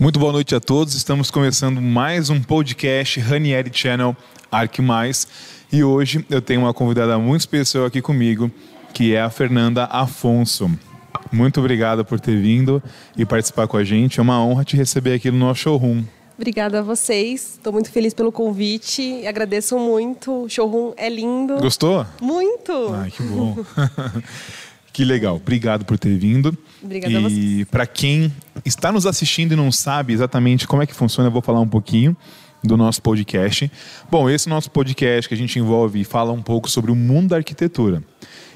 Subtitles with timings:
[0.00, 0.94] Muito boa noite a todos.
[0.94, 4.16] Estamos começando mais um podcast Ranieri Channel
[4.50, 5.28] Arc Mais.
[5.70, 8.50] E hoje eu tenho uma convidada muito especial aqui comigo,
[8.94, 10.70] que é a Fernanda Afonso.
[11.30, 12.82] Muito obrigado por ter vindo
[13.14, 14.18] e participar com a gente.
[14.18, 16.02] É uma honra te receber aqui no nosso showroom.
[16.34, 17.58] Obrigada a vocês.
[17.58, 20.44] Estou muito feliz pelo convite e agradeço muito.
[20.44, 21.56] O showroom é lindo.
[21.56, 22.06] Gostou?
[22.22, 22.94] Muito!
[22.94, 23.58] Ai, que bom.
[24.92, 25.36] que legal.
[25.36, 26.56] Obrigado por ter vindo.
[26.82, 27.60] Obrigada a vocês.
[27.60, 28.32] E para quem
[28.64, 31.68] está nos assistindo e não sabe exatamente como é que funciona, eu vou falar um
[31.68, 32.16] pouquinho
[32.62, 33.70] do nosso podcast.
[34.10, 37.30] Bom, esse nosso podcast que a gente envolve e fala um pouco sobre o mundo
[37.30, 38.02] da arquitetura.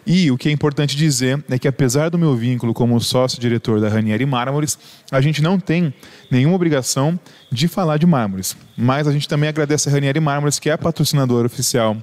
[0.07, 3.89] E o que é importante dizer é que, apesar do meu vínculo como sócio-diretor da
[3.89, 4.79] Ranieri Mármores,
[5.11, 5.95] a gente não tem
[6.31, 7.19] nenhuma obrigação
[7.51, 8.57] de falar de mármores.
[8.77, 11.97] Mas a gente também agradece a Ranieri Mármores, que é a patrocinadora oficial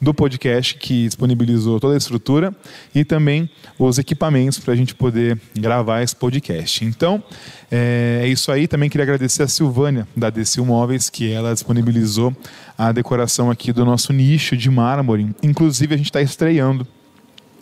[0.00, 2.54] do podcast, que disponibilizou toda a estrutura
[2.94, 6.84] e também os equipamentos para a gente poder gravar esse podcast.
[6.84, 7.22] Então,
[7.70, 8.68] é, é isso aí.
[8.68, 12.36] Também queria agradecer a Silvânia, da Decil Móveis, que ela disponibilizou
[12.76, 15.34] a decoração aqui do nosso nicho de mármore.
[15.42, 16.86] Inclusive, a gente está estreando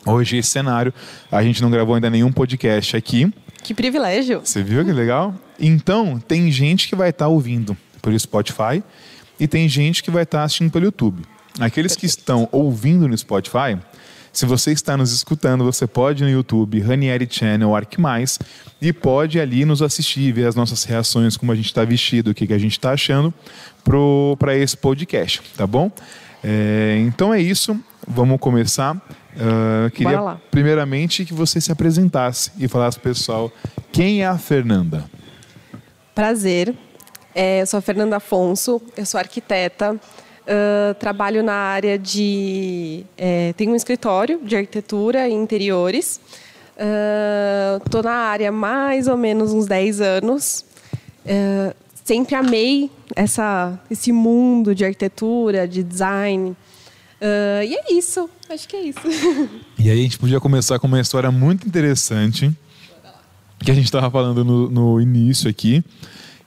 [0.07, 0.95] hoje esse cenário.
[1.31, 3.33] A gente não gravou ainda nenhum podcast aqui.
[3.63, 4.41] Que privilégio!
[4.45, 5.35] Você viu que legal?
[5.59, 8.83] Então, tem gente que vai estar ouvindo pelo Spotify
[9.39, 11.23] e tem gente que vai estar assistindo pelo YouTube.
[11.59, 13.79] Aqueles que estão ouvindo no Spotify,
[14.33, 18.39] se você está nos escutando, você pode ir no YouTube, Ranieri Channel, Arc Mais,
[18.81, 22.35] e pode ali nos assistir, ver as nossas reações, como a gente está vestido, o
[22.35, 23.33] que, que a gente está achando
[24.39, 25.91] para esse podcast, tá bom?
[26.45, 28.97] É, então é isso, vamos começar.
[28.97, 33.53] Uh, queria primeiramente que você se apresentasse e falasse pro pessoal
[33.93, 35.05] quem é a Fernanda.
[36.15, 36.75] Prazer.
[37.35, 40.01] É, eu sou a Fernanda Afonso, eu sou arquiteta.
[40.47, 43.05] ah, trabalho na área de.
[43.19, 46.19] é, tenho um escritório de arquitetura e interiores.
[47.85, 50.65] Estou na área mais ou menos uns 10 anos.
[51.27, 56.57] Ah, sempre amei essa, esse mundo de arquitetura, de design.
[57.21, 59.01] Ah, e é isso, acho que é isso.
[59.79, 62.51] E aí a gente podia começar com uma história muito interessante
[63.61, 65.83] que a gente estava falando no, no início aqui,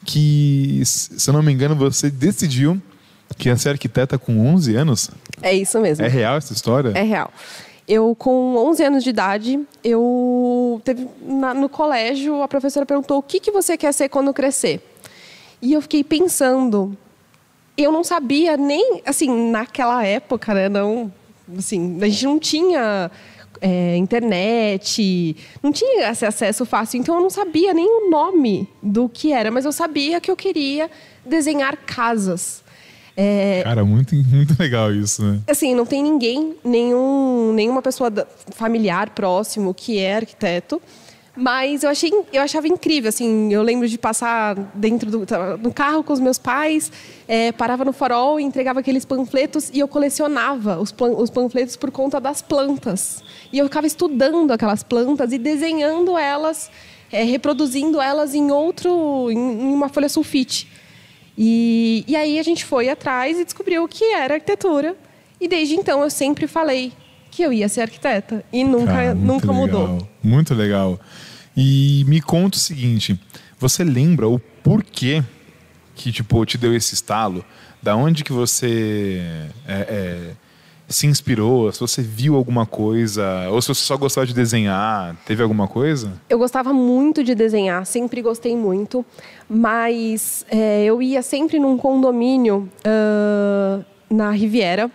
[0.06, 2.82] que, se eu não me engano, você decidiu
[3.38, 5.10] que ia ser arquiteta com 11 anos.
[5.42, 6.04] É isso mesmo.
[6.06, 6.90] É real essa história?
[6.96, 7.32] É real.
[7.88, 13.24] Eu, com 11 anos de idade, eu teve na- no colégio a professora perguntou o
[13.24, 14.82] que, que você quer ser quando crescer.
[15.62, 16.96] E eu fiquei pensando,
[17.84, 20.70] eu não sabia nem assim naquela época, né?
[20.70, 21.12] Não,
[21.58, 23.12] assim, a gente não tinha
[23.62, 29.10] é, internet, não tinha esse acesso fácil, então eu não sabia nem o nome do
[29.10, 30.90] que era, mas eu sabia que eu queria
[31.26, 32.64] desenhar casas.
[33.16, 35.42] É, Cara, muito, muito legal isso, né?
[35.46, 38.10] assim, não tem ninguém, nenhum, nenhuma pessoa
[38.52, 40.82] familiar próximo que é arquiteto.
[41.40, 45.74] Mas eu achei, eu achava incrível, assim, eu lembro de passar dentro do tava no
[45.74, 46.92] carro com os meus pais,
[47.30, 51.92] eh, parava no farol, e entregava aqueles panfletos e eu colecionava os, os panfletos por
[51.92, 53.24] conta das plantas.
[53.54, 56.70] E eu ficava estudando aquelas plantas e desenhando elas,
[57.10, 60.68] eh, reproduzindo elas em outro, em, em uma folha sulfite.
[61.38, 64.94] E, e aí a gente foi atrás e descobriu que era arquitetura.
[65.40, 66.92] E desde então eu sempre falei
[67.32, 68.44] que eu ia ser arquiteta.
[68.52, 70.08] E nunca, Cara, nunca legal, mudou.
[70.22, 71.00] Muito legal.
[71.62, 73.20] E me conta o seguinte:
[73.60, 75.22] você lembra o porquê
[75.94, 77.44] que tipo te deu esse estalo?
[77.84, 79.22] Da onde que você
[79.68, 80.32] é, é,
[80.88, 81.70] se inspirou?
[81.74, 83.50] Se você viu alguma coisa?
[83.50, 85.18] Ou se você só gostava de desenhar?
[85.26, 86.14] Teve alguma coisa?
[86.30, 89.06] Eu gostava muito de desenhar, sempre gostei muito,
[89.50, 94.90] mas é, eu ia sempre num condomínio ah, na Riviera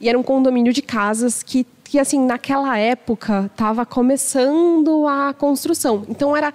[0.00, 6.04] e era um condomínio de casas que, que assim naquela época estava começando a construção.
[6.08, 6.52] Então era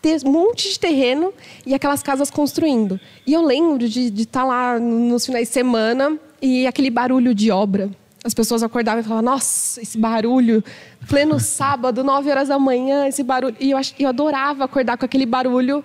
[0.00, 1.32] ter um monte de terreno
[1.66, 3.00] e aquelas casas construindo.
[3.26, 7.90] E eu lembro de estar lá nos finais de semana e aquele barulho de obra.
[8.24, 10.62] As pessoas acordavam e falavam, nossa, esse barulho,
[11.08, 13.56] pleno sábado, 9 horas da manhã, esse barulho.
[13.60, 15.84] E eu, eu adorava acordar com aquele barulho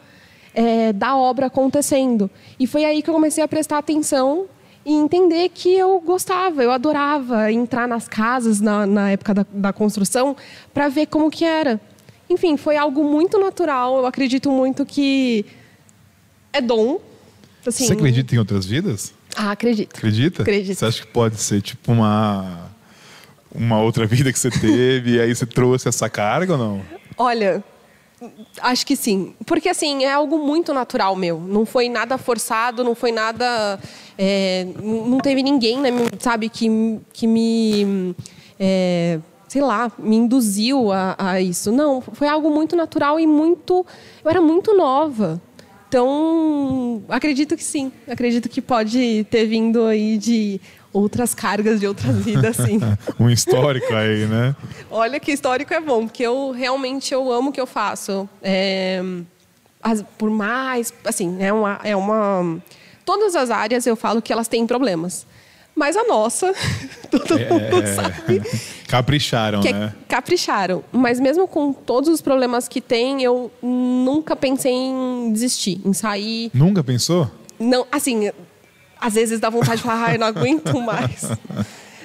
[0.54, 2.30] é, da obra acontecendo.
[2.60, 4.46] E foi aí que eu comecei a prestar atenção
[4.86, 9.74] e entender que eu gostava, eu adorava entrar nas casas na, na época da, da
[9.74, 10.36] construção
[10.74, 11.80] para ver como que era.
[12.30, 13.98] Enfim, foi algo muito natural.
[13.98, 15.46] Eu acredito muito que
[16.52, 17.00] é dom.
[17.66, 19.14] Assim, Você acredita em outras vidas?
[19.36, 19.96] Ah, acredito.
[19.96, 20.42] Acredita?
[20.42, 20.78] Acredito.
[20.78, 22.72] Você acha que pode ser tipo uma
[23.54, 26.82] uma outra vida que você teve e aí você trouxe essa carga ou não?
[27.18, 27.64] Olha,
[28.62, 29.36] acho que sim.
[29.46, 31.40] Porque, assim, é algo muito natural meu.
[31.40, 33.80] Não foi nada forçado, não foi nada...
[34.18, 35.90] é, não teve ninguém, né,
[36.20, 36.68] sabe, que,
[37.12, 38.16] que me...
[38.60, 41.72] é, sei lá, me induziu a, a isso.
[41.72, 43.86] Não, foi algo muito natural e muito...
[44.24, 45.42] Eu era muito nova.
[45.88, 47.92] Então, acredito que sim.
[48.08, 50.60] Acredito que pode ter vindo aí de
[50.92, 52.80] outras cargas de outras vidas, sim.
[53.20, 54.56] um histórico aí, né?
[54.90, 58.28] Olha que histórico é bom, porque eu realmente eu amo o que eu faço.
[58.42, 59.04] É,
[59.82, 62.62] as, por mais, assim, é uma, é uma...
[63.06, 65.26] Todas as áreas eu falo que elas têm problemas.
[65.76, 66.54] Mas a nossa,
[67.10, 68.42] todo é, mundo sabe.
[68.88, 69.94] Capricharam, né?
[70.08, 70.84] Capricharam.
[70.92, 76.52] Mas mesmo com todos os problemas que tem, eu nunca pensei em desistir, em sair.
[76.54, 77.30] Nunca pensou?
[77.60, 78.30] Não, assim,
[79.00, 81.26] às vezes dá vontade de falar, ai, não aguento mais.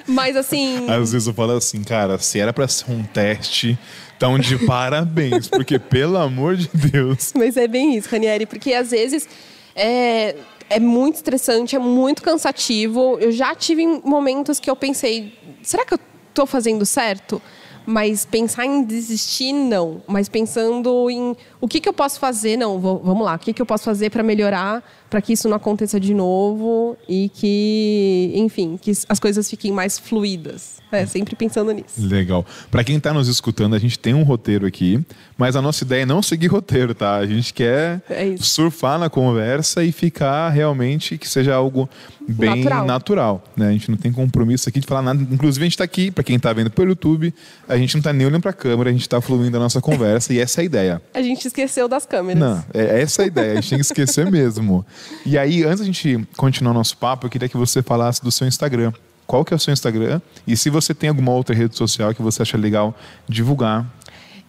[0.07, 0.89] Mas assim.
[0.89, 3.77] Às vezes eu falo assim, cara, se era para ser um teste,
[4.17, 7.31] então de parabéns, porque pelo amor de Deus.
[7.35, 9.29] Mas é bem isso, Ranieri, porque às vezes
[9.75, 10.35] é,
[10.69, 13.17] é muito estressante, é muito cansativo.
[13.19, 15.33] Eu já tive momentos que eu pensei,
[15.63, 15.99] será que eu
[16.29, 17.41] estou fazendo certo?
[17.85, 20.03] Mas pensar em desistir, não.
[20.07, 22.79] Mas pensando em o que, que eu posso fazer, não.
[22.79, 25.57] Vou, vamos lá, o que, que eu posso fazer para melhorar, para que isso não
[25.57, 30.79] aconteça de novo e que, enfim, que as coisas fiquem mais fluidas.
[30.91, 32.01] É, sempre pensando nisso.
[32.01, 32.43] Legal.
[32.71, 34.99] Para quem está nos escutando, a gente tem um roteiro aqui,
[35.37, 37.15] mas a nossa ideia é não seguir roteiro, tá?
[37.17, 41.87] A gente quer é surfar na conversa e ficar realmente que seja algo
[42.27, 42.85] bem natural.
[42.85, 43.43] natural.
[43.55, 43.69] né?
[43.69, 45.21] A gente não tem compromisso aqui de falar nada.
[45.31, 47.33] Inclusive, a gente está aqui, para quem está vendo pelo YouTube,
[47.67, 49.79] a gente não está nem olhando para a câmera, a gente está fluindo a nossa
[49.79, 51.01] conversa e essa é a ideia.
[51.13, 52.39] A gente esqueceu das câmeras.
[52.39, 54.85] Não, é essa a ideia, a gente tem que esquecer mesmo.
[55.25, 58.47] E aí, antes da gente continuar nosso papo, eu queria que você falasse do seu
[58.47, 58.91] Instagram
[59.29, 62.21] qual que é o seu Instagram e se você tem alguma outra rede social que
[62.21, 62.95] você acha legal
[63.27, 63.85] divulgar.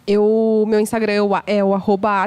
[0.06, 2.26] Eu, meu Instagram é o, é arroba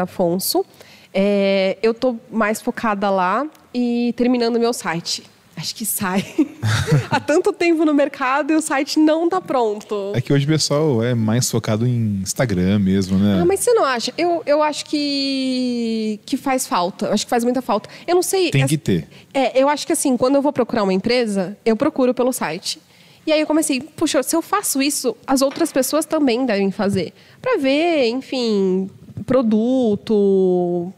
[0.00, 0.64] Afonso.
[1.12, 3.44] É, eu estou mais focada lá
[3.74, 5.24] e terminando meu site
[5.62, 6.24] acho que sai.
[7.08, 10.12] Há tanto tempo no mercado e o site não está pronto.
[10.14, 13.40] É que hoje o pessoal é mais focado em Instagram mesmo, né?
[13.40, 14.12] Ah, mas você não acha?
[14.18, 17.06] Eu, eu acho que, que faz falta.
[17.06, 17.88] Eu acho que faz muita falta.
[18.06, 18.50] Eu não sei.
[18.50, 19.08] Tem que ter.
[19.32, 22.80] É, eu acho que assim, quando eu vou procurar uma empresa, eu procuro pelo site.
[23.24, 27.12] E aí eu comecei, puxa, se eu faço isso, as outras pessoas também devem fazer.
[27.40, 28.90] Para ver, enfim,
[29.24, 30.92] produto,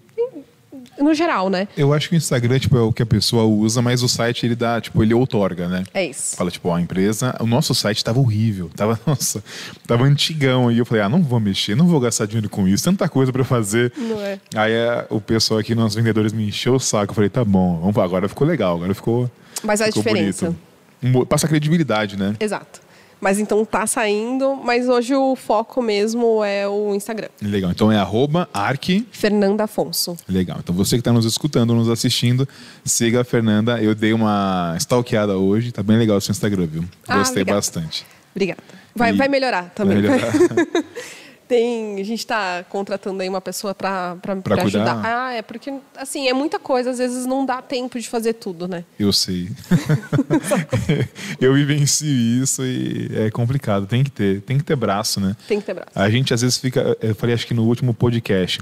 [0.98, 1.68] no geral, né?
[1.76, 4.46] Eu acho que o Instagram tipo, é o que a pessoa usa, mas o site
[4.46, 5.84] ele dá, tipo, ele outorga, né?
[5.92, 6.36] É isso.
[6.36, 7.36] Fala, tipo, ó, a empresa.
[7.40, 8.70] O nosso site tava horrível.
[8.74, 9.42] Tava, nossa,
[9.86, 10.70] tava antigão.
[10.70, 13.32] E eu falei, ah, não vou mexer, não vou gastar dinheiro com isso, tanta coisa
[13.32, 13.92] para fazer.
[13.96, 14.38] Não é.
[14.54, 17.12] Aí é, o pessoal aqui, nossos vendedores, me encheu o saco.
[17.12, 19.30] Eu falei, tá bom, vamos, agora ficou legal, agora ficou.
[19.62, 20.54] Mas a diferença.
[21.02, 21.26] Bonito.
[21.26, 22.34] Passa credibilidade, né?
[22.40, 22.80] Exato.
[23.24, 27.28] Mas então tá saindo, mas hoje o foco mesmo é o Instagram.
[27.40, 27.70] Legal.
[27.70, 29.08] Então é arroba arque...
[29.10, 30.14] Fernanda Afonso.
[30.28, 30.58] Legal.
[30.62, 32.46] Então você que está nos escutando, nos assistindo,
[32.84, 33.82] siga a Fernanda.
[33.82, 35.72] Eu dei uma stalkeada hoje.
[35.72, 36.84] Tá bem legal o seu Instagram, viu?
[37.08, 38.04] Ah, Gostei bastante.
[38.34, 38.62] Obrigada.
[38.94, 39.16] Vai, e...
[39.16, 40.02] vai melhorar também.
[40.02, 40.34] Vai melhorar.
[41.46, 44.16] Tem, a gente está contratando aí uma pessoa para
[44.62, 45.00] ajudar.
[45.04, 48.66] Ah, é porque assim é muita coisa, às vezes não dá tempo de fazer tudo,
[48.66, 48.84] né?
[48.98, 49.50] Eu sei.
[51.38, 53.86] eu vivencio isso e é complicado.
[53.86, 55.36] Tem que ter, tem que ter braço, né?
[55.46, 55.90] Tem que ter braço.
[55.94, 58.60] A gente às vezes fica, eu falei acho que no último podcast,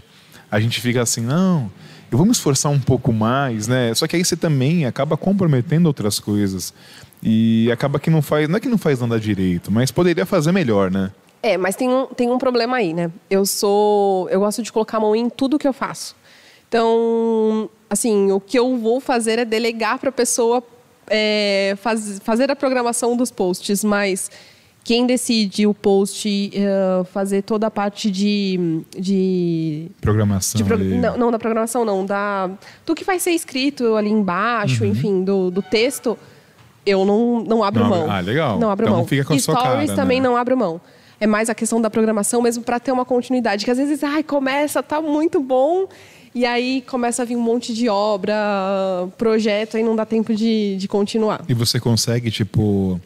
[0.50, 1.70] a gente fica assim, não,
[2.11, 3.94] eu vou me esforçar um pouco mais, né?
[3.94, 6.75] Só que aí você também acaba comprometendo outras coisas
[7.23, 10.52] e acaba que não faz, não é que não faz nada direito, mas poderia fazer
[10.52, 11.11] melhor, né?
[11.42, 13.11] É, mas tem um, tem um problema aí, né?
[13.28, 14.28] Eu sou.
[14.30, 16.14] Eu gosto de colocar a mão em tudo que eu faço.
[16.68, 20.62] Então, assim, o que eu vou fazer é delegar para a pessoa
[21.08, 24.30] é, faz, fazer a programação dos posts, mas
[24.84, 28.84] quem decide o post, uh, fazer toda a parte de.
[28.96, 30.56] de programação.
[30.56, 32.06] De pro, não, não, da programação, não.
[32.06, 32.50] Da,
[32.87, 34.90] do que vai ser escrito ali embaixo, uhum.
[34.90, 36.16] enfim, do, do texto,
[36.87, 38.11] eu não, não abro não, mão.
[38.11, 38.61] Ah, legal.
[38.61, 39.06] Não abro então mão.
[39.06, 40.28] Fica com Stories sua cara, também né?
[40.28, 40.80] não abro mão
[41.23, 43.64] é mais a questão da programação mesmo para ter uma continuidade.
[43.64, 45.87] Que às vezes, ai, começa, tá muito bom,
[46.35, 48.35] e aí começa a vir um monte de obra,
[49.17, 51.45] projeto, aí não dá tempo de, de continuar.
[51.49, 53.00] E você consegue, tipo,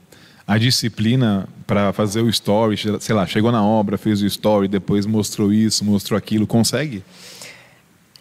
[0.47, 5.05] a disciplina para fazer o story, sei lá, chegou na obra, fez o story, depois
[5.05, 7.05] mostrou isso, mostrou aquilo, consegue?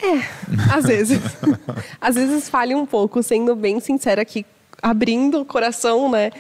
[0.04, 1.22] É, às vezes.
[2.02, 4.46] às vezes falha um pouco, sendo bem sincera aqui,
[4.82, 6.32] abrindo o coração, né?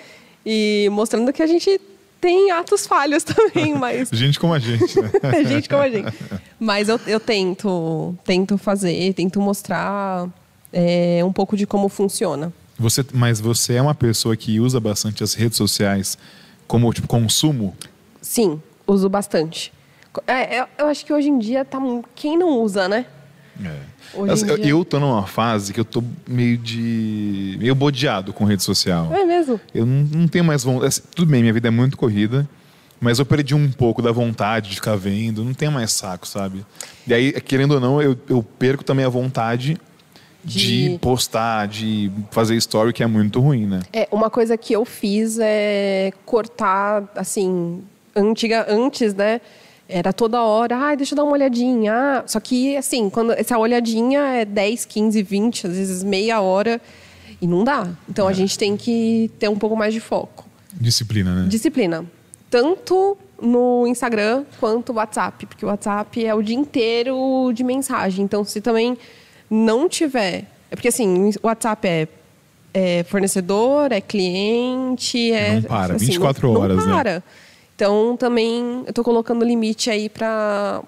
[0.45, 1.79] E mostrando que a gente
[2.19, 4.09] tem atos falhos também, mas.
[4.13, 5.11] gente como a gente, né?
[5.47, 6.13] gente como a gente.
[6.59, 10.27] Mas eu, eu tento, tento fazer, tento mostrar
[10.71, 12.51] é, um pouco de como funciona.
[12.77, 16.17] Você, mas você é uma pessoa que usa bastante as redes sociais
[16.67, 17.75] como tipo consumo?
[18.21, 19.71] Sim, uso bastante.
[20.27, 21.79] É, eu, eu acho que hoje em dia tá
[22.15, 23.05] quem não usa, né?
[23.63, 23.95] É.
[24.35, 24.67] Dia...
[24.67, 27.57] Eu tô numa fase que eu tô meio de.
[27.59, 29.13] meio bodeado com rede social.
[29.13, 29.59] É mesmo?
[29.73, 30.87] Eu não, não tenho mais vontade.
[30.87, 32.47] Assim, tudo bem, minha vida é muito corrida,
[32.99, 36.65] Mas eu perdi um pouco da vontade de ficar vendo, não tem mais saco, sabe?
[37.07, 39.77] E aí, querendo ou não, eu, eu perco também a vontade
[40.43, 40.89] de...
[40.89, 43.81] De- postar, de fazer story, que é muito ruim, né?
[43.91, 47.83] É, uma coisa que eu fiz é cortar, assim,
[48.15, 49.41] antiga, antes, né?
[49.87, 51.93] Era toda hora, ai, deixa eu dar uma olhadinha.
[51.93, 56.81] Ah, só que, assim, quando essa olhadinha é 10, 15, 20, às vezes meia hora,
[57.41, 57.87] e não dá.
[58.09, 60.45] Então a gente tem que ter um pouco mais de foco.
[60.73, 61.47] Disciplina, né?
[61.47, 62.05] Disciplina.
[62.49, 68.25] Tanto no Instagram quanto no WhatsApp, porque o WhatsApp é o dia inteiro de mensagem.
[68.25, 68.97] Então, se também
[69.49, 70.45] não tiver.
[70.71, 72.07] É porque assim, o WhatsApp é,
[72.73, 75.55] é fornecedor, é cliente, é.
[75.55, 76.85] Não para, assim, 24 não, horas, né?
[76.85, 77.23] não para.
[77.75, 80.81] Então, também eu tô colocando limite aí para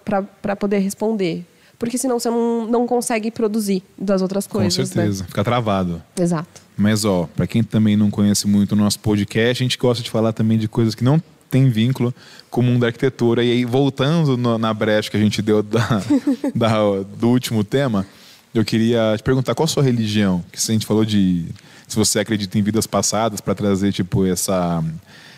[0.59, 1.45] poder responder.
[1.77, 4.89] Porque senão você não, não consegue produzir das outras Com coisas.
[4.89, 5.93] certeza, fica travado.
[6.17, 6.23] Né?
[6.23, 6.61] Exato.
[6.75, 10.09] Mas, ó, para quem também não conhece muito o nosso podcast, a gente gosta de
[10.09, 12.13] falar também de coisas que não tem vínculo
[12.49, 13.43] com o mundo da arquitetura.
[13.43, 16.01] E aí, voltando no- na brecha que a gente deu da,
[16.55, 18.07] da- do último tema,
[18.55, 20.43] eu queria te perguntar qual a sua religião?
[20.51, 21.45] Que se a gente falou de
[21.87, 24.83] se você acredita em vidas passadas para trazer, tipo, essa,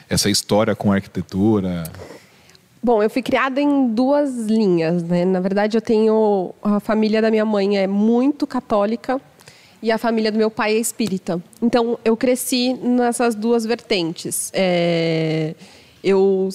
[0.09, 1.83] essa história com a arquitetura.
[2.81, 5.25] Bom, eu fui criada em duas linhas, né?
[5.25, 9.21] Na verdade, eu tenho a família da minha mãe é muito católica
[9.83, 11.41] e a família do meu pai é espírita.
[11.61, 14.49] Então, eu cresci nessas duas vertentes.
[14.53, 15.55] É,
[16.01, 16.47] eu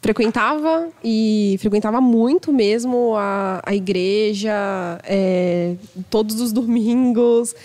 [0.00, 4.52] frequentava e frequentava muito mesmo a, a igreja
[5.02, 5.74] é,
[6.08, 7.56] todos os domingos.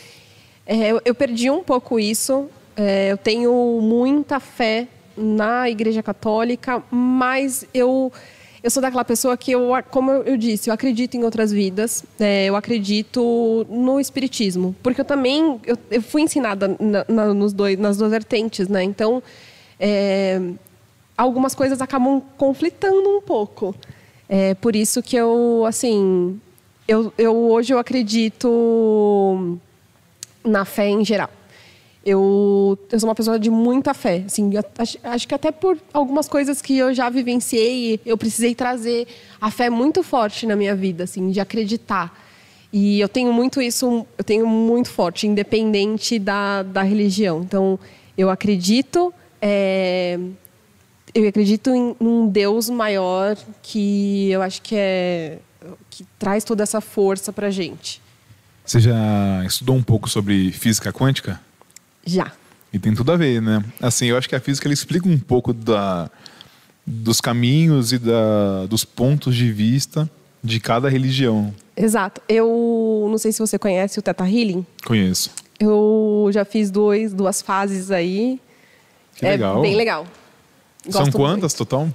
[0.65, 2.47] É, eu, eu perdi um pouco isso.
[2.75, 4.87] É, eu tenho muita fé
[5.21, 8.11] na Igreja Católica, mas eu
[8.63, 12.03] eu sou daquela pessoa que eu, como eu disse, eu acredito em outras vidas.
[12.19, 17.53] é, eu acredito no espiritismo, porque eu também eu, eu fui ensinada na- na- nos
[17.53, 18.83] dois, nas duas vertentes, né?
[18.83, 19.21] Então
[19.79, 20.39] é,
[21.17, 23.73] algumas coisas acabam conflitando um pouco.
[24.29, 26.39] É por isso que eu, assim,
[26.87, 29.57] eu, eu hoje eu acredito
[30.45, 31.29] na fé em geral.
[32.03, 34.23] Eu, eu sou uma pessoa de muita fé.
[34.25, 39.07] Assim, acho, acho que até por algumas coisas que eu já vivenciei, eu precisei trazer
[39.39, 42.17] a fé muito forte na minha vida, assim, de acreditar.
[42.73, 47.41] E eu tenho muito isso, eu tenho muito forte, independente da, da religião.
[47.41, 47.77] Então,
[48.17, 50.17] eu acredito, é,
[51.13, 55.39] eu acredito em um Deus maior que eu acho que é
[55.89, 58.01] que traz toda essa força pra gente.
[58.65, 61.39] Você já estudou um pouco sobre física quântica?
[62.05, 62.31] Já.
[62.73, 63.63] E tem tudo a ver, né?
[63.81, 66.09] Assim, eu acho que a física ela explica um pouco da,
[66.85, 70.09] dos caminhos e da, dos pontos de vista
[70.43, 71.53] de cada religião.
[71.75, 72.21] Exato.
[72.27, 74.65] Eu não sei se você conhece o Teta Healing.
[74.85, 75.31] Conheço.
[75.59, 78.39] Eu já fiz dois, duas fases aí.
[79.15, 79.61] Que é legal.
[79.61, 80.07] bem legal.
[80.89, 81.89] São Gosto quantas total?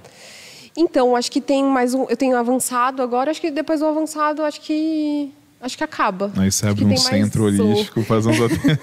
[0.76, 2.04] Então, acho que tem mais um.
[2.04, 5.32] Eu tenho avançado agora, acho que depois do avançado, acho que.
[5.66, 6.30] Acho que acaba.
[6.36, 8.78] Aí você abre um centro holístico, faz uns, aten-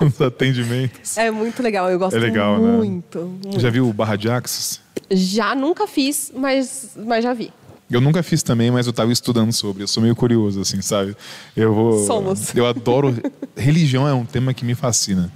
[0.00, 1.18] uns atendimentos.
[1.18, 2.72] É muito legal, eu gosto É legal, né?
[2.78, 3.60] muito, muito.
[3.60, 4.80] Já viu o Barra de Axis?
[5.10, 7.52] Já nunca fiz, mas, mas já vi.
[7.90, 9.82] Eu nunca fiz também, mas eu estava estudando sobre.
[9.82, 11.14] Eu sou meio curioso, assim, sabe?
[11.54, 12.06] Eu vou.
[12.06, 12.54] Somos.
[12.54, 13.14] Eu adoro.
[13.54, 15.30] Religião é um tema que me fascina.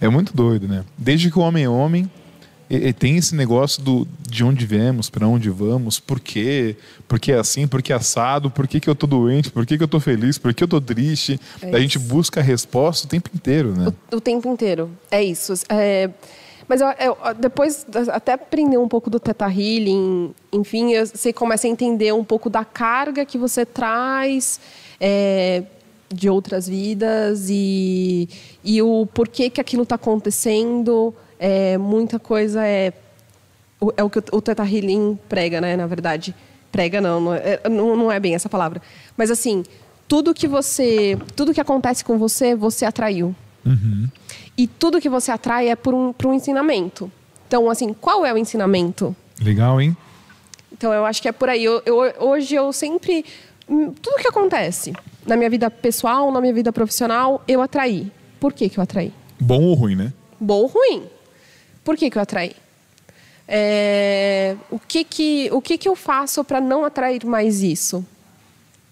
[0.00, 0.84] É muito doido, né?
[0.96, 2.08] Desde que o homem é homem,
[2.74, 6.76] e- e tem esse negócio do de onde viemos, para onde vamos, por quê,
[7.06, 9.64] por que é assim, por que é assado, por que, que eu tô doente, por
[9.64, 11.38] que, que eu tô feliz, por que eu tô triste.
[11.62, 13.92] É a gente busca a resposta o tempo inteiro, né?
[14.12, 14.90] O, o tempo inteiro.
[15.10, 15.52] É isso.
[15.68, 16.10] É,
[16.68, 21.70] mas eu, eu- depois, até aprender um pouco do Teta Healing, enfim, você começa a
[21.70, 24.58] entender um pouco da carga que você traz
[25.00, 25.62] é,
[26.12, 28.28] de outras vidas e,
[28.64, 31.14] e o porquê que aquilo está acontecendo.
[31.46, 32.90] É, muita coisa é,
[33.78, 36.34] o- é o que o, Teta Healing prega, né, na verdade.
[36.72, 38.80] Prega não, não é, não, não é bem essa palavra.
[39.14, 39.62] Mas assim,
[40.08, 43.34] tudo que você, tudo que acontece com você, você atraiu.
[44.56, 47.10] E tudo que você atrai é por um, por um ensinamento.
[47.46, 49.14] Então, assim, qual é o ensinamento?
[49.40, 49.94] Legal, hein?
[50.72, 51.62] Então, eu acho que é por aí.
[51.64, 53.24] Eu, eu- hoje eu sempre.
[53.68, 54.92] hum, Tudo que acontece
[55.26, 58.10] na minha vida pessoal, na minha vida profissional, eu atraí.
[58.40, 59.12] Por que, que eu atraí?
[59.40, 60.12] Bom ou ruim, né?
[60.40, 61.04] Bom ou ruim?
[61.84, 62.52] Por que, que eu atraí?
[63.46, 68.04] É, o que, que, o que, que eu faço para não atrair mais isso?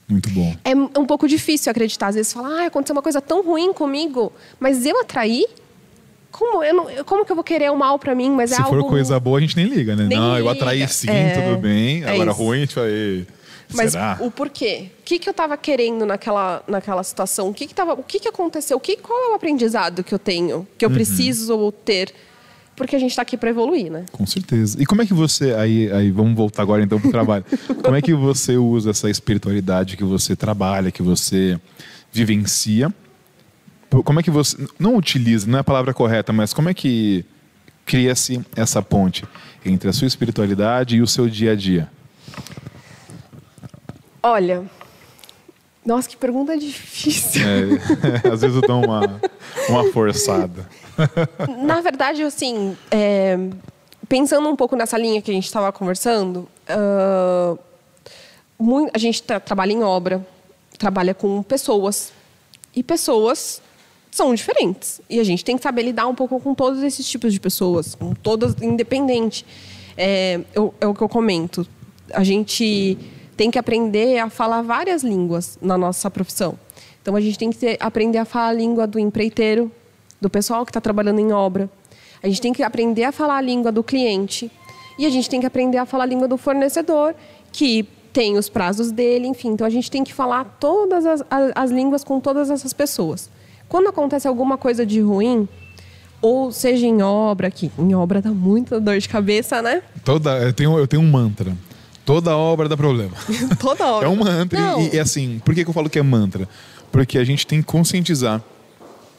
[0.08, 0.54] Muito bom.
[0.64, 2.08] É um pouco difícil acreditar.
[2.08, 4.30] Às vezes falar, ah, aconteceu uma coisa tão ruim comigo,
[4.61, 5.46] mas eu atraí?
[6.30, 8.30] Como, eu não, eu- como que eu vou querer o mal pra mim?
[8.30, 8.88] Mas Se é for algo...
[8.90, 10.04] coisa boa, a gente nem liga, né?
[10.06, 10.52] Nem não, eu liga.
[10.52, 12.02] atraí sim, É, tudo bem.
[12.04, 12.42] é Agora isso.
[12.42, 12.88] ruim, a gente vai.
[12.90, 13.26] "Ei,
[13.75, 14.18] Mas Será?
[14.20, 14.90] o porquê?
[15.00, 17.49] O que, que eu estava querendo naquela, naquela situação?
[17.49, 18.76] O que, que, tava, o que, que aconteceu?
[18.76, 20.66] O que, qual é o aprendizado que eu tenho?
[20.76, 20.94] Que eu Uhum.
[20.94, 22.12] preciso ter
[22.74, 24.04] porque a gente está aqui para evoluir, né?
[24.12, 24.80] Com certeza.
[24.80, 27.44] E como é que você aí, aí vamos voltar agora então para o trabalho?
[27.82, 31.60] como é que você usa essa espiritualidade que você trabalha, que você
[32.12, 32.92] vivencia?
[34.04, 37.26] Como é que você não utiliza, não é a palavra correta, mas como é que
[37.84, 39.24] cria-se essa ponte
[39.66, 41.90] entre a sua espiritualidade e o seu dia a dia?
[44.22, 44.64] Olha,
[45.84, 47.42] nossa, que pergunta difícil.
[47.42, 49.20] É, às vezes eu dou uma,
[49.68, 50.68] uma forçada.
[51.64, 53.36] Na verdade, assim, é,
[54.08, 57.58] pensando um pouco nessa linha que a gente estava conversando, uh,
[58.58, 60.24] muito, a gente tra trabalha em obra,
[60.78, 62.12] trabalha com pessoas.
[62.74, 63.60] E pessoas
[64.10, 65.00] são diferentes.
[65.10, 67.96] E a gente tem que saber lidar um pouco com todos esses tipos de pessoas,
[67.96, 69.44] com todas, independente.
[69.96, 71.66] É, eu, é o que eu comento.
[72.12, 72.96] A gente
[73.36, 76.58] tem que aprender a falar várias línguas na nossa profissão.
[77.00, 79.70] Então a gente tem que ter, aprender a falar a língua do empreiteiro,
[80.20, 81.68] do pessoal que está trabalhando em obra.
[82.22, 84.50] A gente tem que aprender a falar a língua do cliente
[84.98, 87.14] e a gente tem que aprender a falar a língua do fornecedor,
[87.50, 89.48] que tem os prazos dele, enfim.
[89.48, 93.28] Então a gente tem que falar todas as, as, as línguas com todas essas pessoas.
[93.68, 95.48] Quando acontece alguma coisa de ruim,
[96.20, 99.82] ou seja em obra, que em obra dá muita dor de cabeça, né?
[100.04, 101.56] Toda, eu tenho, eu tenho um mantra.
[102.04, 103.16] Toda obra dá problema.
[103.59, 104.09] Toda obra.
[104.09, 104.59] É um mantra.
[104.80, 106.49] E, e, assim, por que, que eu falo que é mantra?
[106.90, 108.42] Porque a gente tem que conscientizar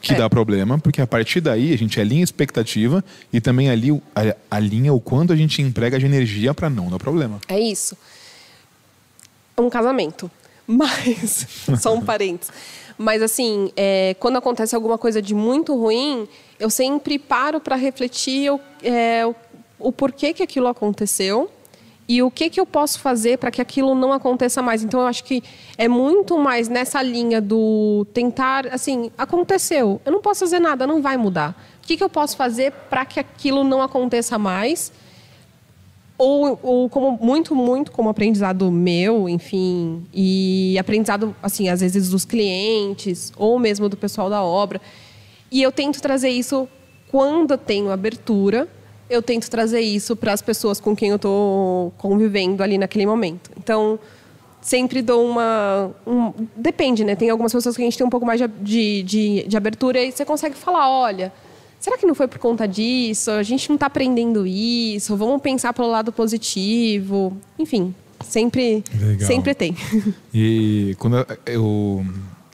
[0.00, 0.16] que é.
[0.16, 3.90] dá problema, porque a partir daí a gente alinha a expectativa e também ali
[4.50, 7.40] alinha o quanto a gente emprega de energia para não dar problema.
[7.48, 7.96] É isso.
[9.56, 10.30] Um casamento.
[10.66, 11.46] Mas,
[11.80, 12.52] só um parênteses.
[12.96, 16.28] Mas assim, é, quando acontece alguma coisa de muito ruim,
[16.60, 19.34] eu sempre paro para refletir o, é, o,
[19.78, 21.50] o porquê que aquilo aconteceu
[22.06, 24.84] e o que, que eu posso fazer para que aquilo não aconteça mais.
[24.84, 25.42] Então, eu acho que
[25.78, 31.00] é muito mais nessa linha do tentar, assim, aconteceu, eu não posso fazer nada, não
[31.00, 31.56] vai mudar.
[31.82, 34.92] O que, que eu posso fazer para que aquilo não aconteça mais?
[36.16, 42.24] Ou, ou como muito, muito como aprendizado meu, enfim, e aprendizado, assim, às vezes dos
[42.24, 44.80] clientes, ou mesmo do pessoal da obra.
[45.50, 46.68] E eu tento trazer isso
[47.10, 48.68] quando eu tenho abertura
[49.08, 53.50] eu tento trazer isso para as pessoas com quem eu estou convivendo ali naquele momento.
[53.56, 53.98] Então,
[54.64, 55.90] sempre dou uma.
[56.06, 57.14] Um, depende, né?
[57.14, 60.10] Tem algumas pessoas que a gente tem um pouco mais de, de, de, abertura e
[60.10, 61.32] você consegue falar: olha,
[61.78, 63.30] será que não foi por conta disso?
[63.30, 65.16] A gente não está aprendendo isso?
[65.16, 67.36] Vamos pensar pelo lado positivo.
[67.58, 68.82] Enfim, sempre,
[69.20, 69.76] sempre tem.
[70.32, 72.04] E quando eu.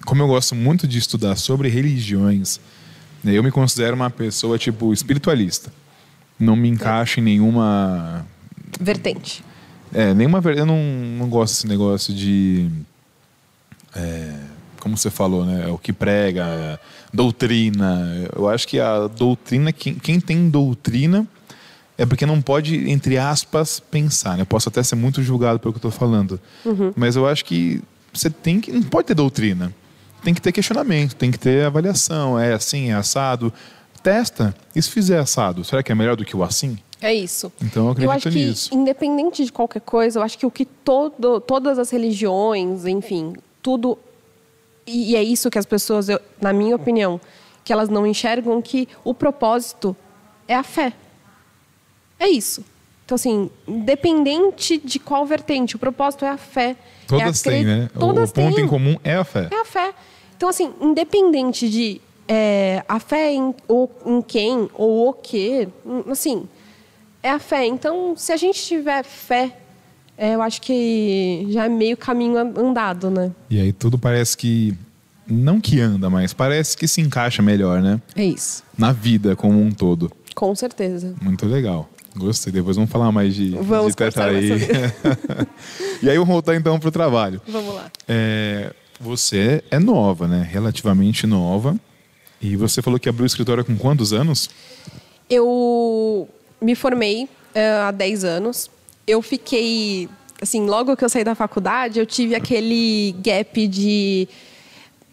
[0.05, 2.59] Como eu gosto muito de estudar sobre religiões,
[3.23, 5.71] né, eu me considero uma pessoa tipo espiritualista
[6.41, 8.27] não me encaixa em nenhuma
[8.81, 9.45] vertente.
[9.93, 10.83] É, nenhuma eu não,
[11.19, 12.71] não gosto desse negócio de
[13.95, 14.33] é,
[14.81, 15.67] como você falou, né?
[15.69, 16.81] O que prega,
[17.13, 18.29] doutrina.
[18.35, 21.27] Eu acho que a doutrina, quem, quem tem doutrina
[21.99, 24.37] é porque não pode, entre aspas, pensar.
[24.37, 24.43] Né?
[24.43, 26.41] Eu posso até ser muito julgado pelo que eu estou falando.
[26.65, 26.93] Uhum.
[26.97, 28.73] Mas eu acho que você tem que.
[28.73, 29.73] Não pode ter doutrina.
[30.23, 32.39] Tem que ter questionamento, tem que ter avaliação.
[32.39, 33.53] É assim, é assado
[34.03, 34.55] testa.
[34.75, 36.79] E se fizer assado, será que é melhor do que o assim?
[37.01, 37.53] É isso.
[37.63, 38.71] Então eu acredito eu acho nisso.
[38.71, 43.35] Que, independente de qualquer coisa, eu acho que o que todo, todas as religiões, enfim,
[43.63, 43.99] tudo.
[44.87, 47.21] E é isso que as pessoas, eu, na minha opinião,
[47.65, 49.97] que elas não enxergam que o propósito
[50.47, 50.93] é a fé.
[52.19, 52.65] É isso.
[53.05, 56.77] Então, assim, independente de qual vertente, o propósito é a fé.
[57.07, 57.91] Todas é têm, né?
[57.99, 58.65] Todas o ponto têm.
[58.65, 59.49] em comum é a fé.
[59.51, 59.95] É a fé.
[60.37, 62.01] Então, assim, independente de
[62.33, 65.67] é, a fé em, ou, em quem ou o que,
[66.09, 66.45] assim,
[67.21, 67.67] é a fé.
[67.67, 69.57] Então, se a gente tiver fé,
[70.17, 73.33] é, eu acho que já é meio caminho andado, né?
[73.51, 74.73] E aí tudo parece que
[75.27, 78.01] não que anda, mas parece que se encaixa melhor, né?
[78.15, 78.63] É isso.
[78.79, 80.13] Na vida como um todo.
[80.33, 81.17] Com certeza.
[81.21, 81.91] Muito legal.
[82.15, 82.53] Gostei.
[82.53, 84.51] Depois vamos falar mais de, vamos de aí.
[86.01, 87.43] e aí vamos voltar então para o trabalho.
[87.49, 87.91] Vamos lá.
[88.07, 90.49] É, você é nova, né?
[90.49, 91.77] Relativamente nova.
[92.41, 94.49] E você falou que abriu o escritório com quantos anos?
[95.29, 96.29] Eu
[96.61, 98.71] me formei uh, há 10 anos.
[99.07, 100.09] Eu fiquei,
[100.41, 104.29] assim, logo que eu saí da faculdade, eu tive aquele gap de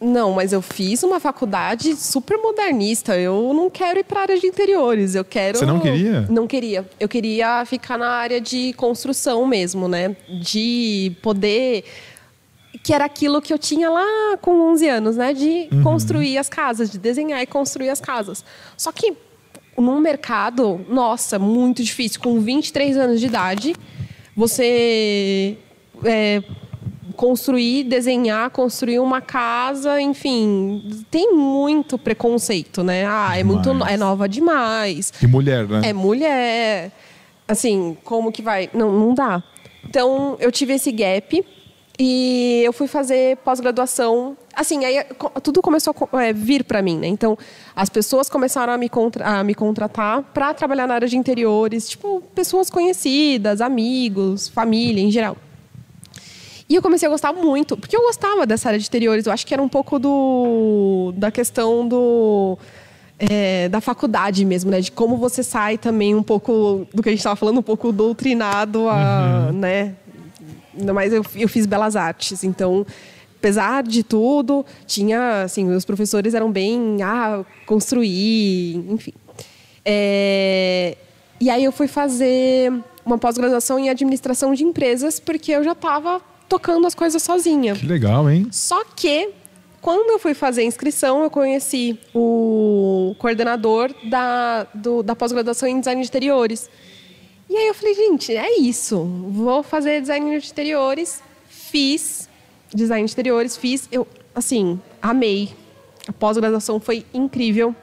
[0.00, 3.18] não, mas eu fiz uma faculdade super modernista.
[3.18, 5.14] Eu não quero ir para a área de interiores.
[5.16, 5.58] Eu quero.
[5.58, 6.26] Você não queria?
[6.30, 6.88] Não queria.
[7.00, 10.16] Eu queria ficar na área de construção mesmo, né?
[10.40, 11.84] De poder
[12.82, 15.32] que era aquilo que eu tinha lá com 11 anos, né?
[15.32, 15.82] De uhum.
[15.82, 18.44] construir as casas, de desenhar e construir as casas.
[18.76, 19.14] Só que
[19.76, 22.20] num mercado, nossa, muito difícil.
[22.20, 23.74] Com 23 anos de idade,
[24.36, 25.56] você
[26.04, 26.42] é,
[27.16, 33.04] construir, desenhar, construir uma casa, enfim, tem muito preconceito, né?
[33.06, 33.92] Ah, é muito Demais.
[33.92, 35.12] é nova demais.
[35.22, 35.82] E mulher, né?
[35.84, 36.92] É mulher.
[37.46, 38.68] Assim, como que vai?
[38.74, 39.42] Não, não dá.
[39.84, 41.44] Então, eu tive esse gap
[41.98, 44.36] e eu fui fazer pós-graduação.
[44.54, 45.04] Assim, aí
[45.42, 47.08] tudo começou a é, vir para mim, né?
[47.08, 47.36] Então,
[47.74, 51.88] as pessoas começaram a me, contra- a me contratar para trabalhar na área de interiores,
[51.88, 55.36] tipo, pessoas conhecidas, amigos, família em geral.
[56.68, 59.26] E eu comecei a gostar muito, porque eu gostava dessa área de interiores.
[59.26, 62.58] Eu acho que era um pouco do da questão do
[63.18, 64.80] é, da faculdade mesmo, né?
[64.80, 67.90] De como você sai também um pouco do que a gente estava falando, um pouco
[67.90, 69.94] doutrinado a, né?
[70.78, 72.86] Ainda mais eu, eu fiz belas artes, então
[73.38, 79.12] apesar de tudo, tinha assim, os professores eram bem ah, construir, enfim.
[79.84, 80.96] É,
[81.40, 82.72] e aí eu fui fazer
[83.06, 87.74] uma pós-graduação em administração de empresas porque eu já estava tocando as coisas sozinha.
[87.74, 88.48] Que legal, hein?
[88.50, 89.30] Só que,
[89.80, 95.78] quando eu fui fazer a inscrição, eu conheci o coordenador da, do- da pós-graduação em
[95.78, 96.68] design de interiores.
[97.48, 99.04] E aí eu falei, gente, é isso.
[99.30, 101.22] Vou fazer design de interiores.
[101.48, 102.28] Fiz
[102.74, 103.88] design de interiores, fiz.
[103.90, 105.54] Eu, assim, amei.
[106.06, 107.74] A pós-graduação foi incrível.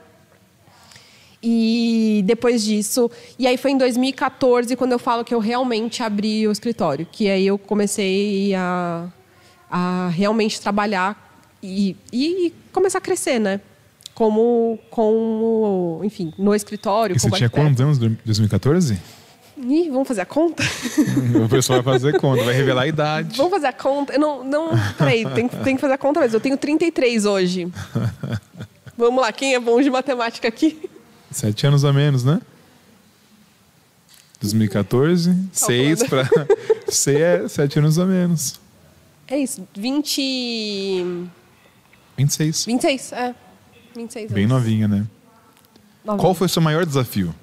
[1.42, 6.48] E depois disso, e aí foi em 2014 quando eu falo que eu realmente abri
[6.48, 9.08] o escritório, que aí eu comecei a,
[9.70, 13.62] a realmente trabalhar e, e começar a crescer, né?
[14.16, 17.16] Como, como, enfim, no escritório.
[17.16, 18.00] E você tinha quantos anos?
[18.00, 19.00] 2014?
[19.58, 20.62] Ih, vamos fazer a conta?
[21.44, 23.38] o pessoal vai fazer conta, vai revelar a idade.
[23.38, 24.14] Vamos fazer a conta?
[24.14, 26.36] Eu não, não, peraí, tem, que- tem que fazer a conta mesmo.
[26.36, 27.72] Eu tenho 33 hoje.
[28.98, 30.90] Vamos lá, quem é bom de matemática aqui?
[31.32, 32.42] Sete anos a menos, né?
[34.42, 36.28] 2014, seis para
[36.90, 38.60] C é sete anos a menos.
[39.28, 41.28] É isso, 20.
[42.18, 42.66] 26.
[42.66, 43.36] 26, é.
[43.96, 44.58] 26 Bem anos.
[44.58, 45.06] novinha, né?
[46.06, 46.22] Novinha.
[46.22, 47.34] Qual foi o seu maior desafio?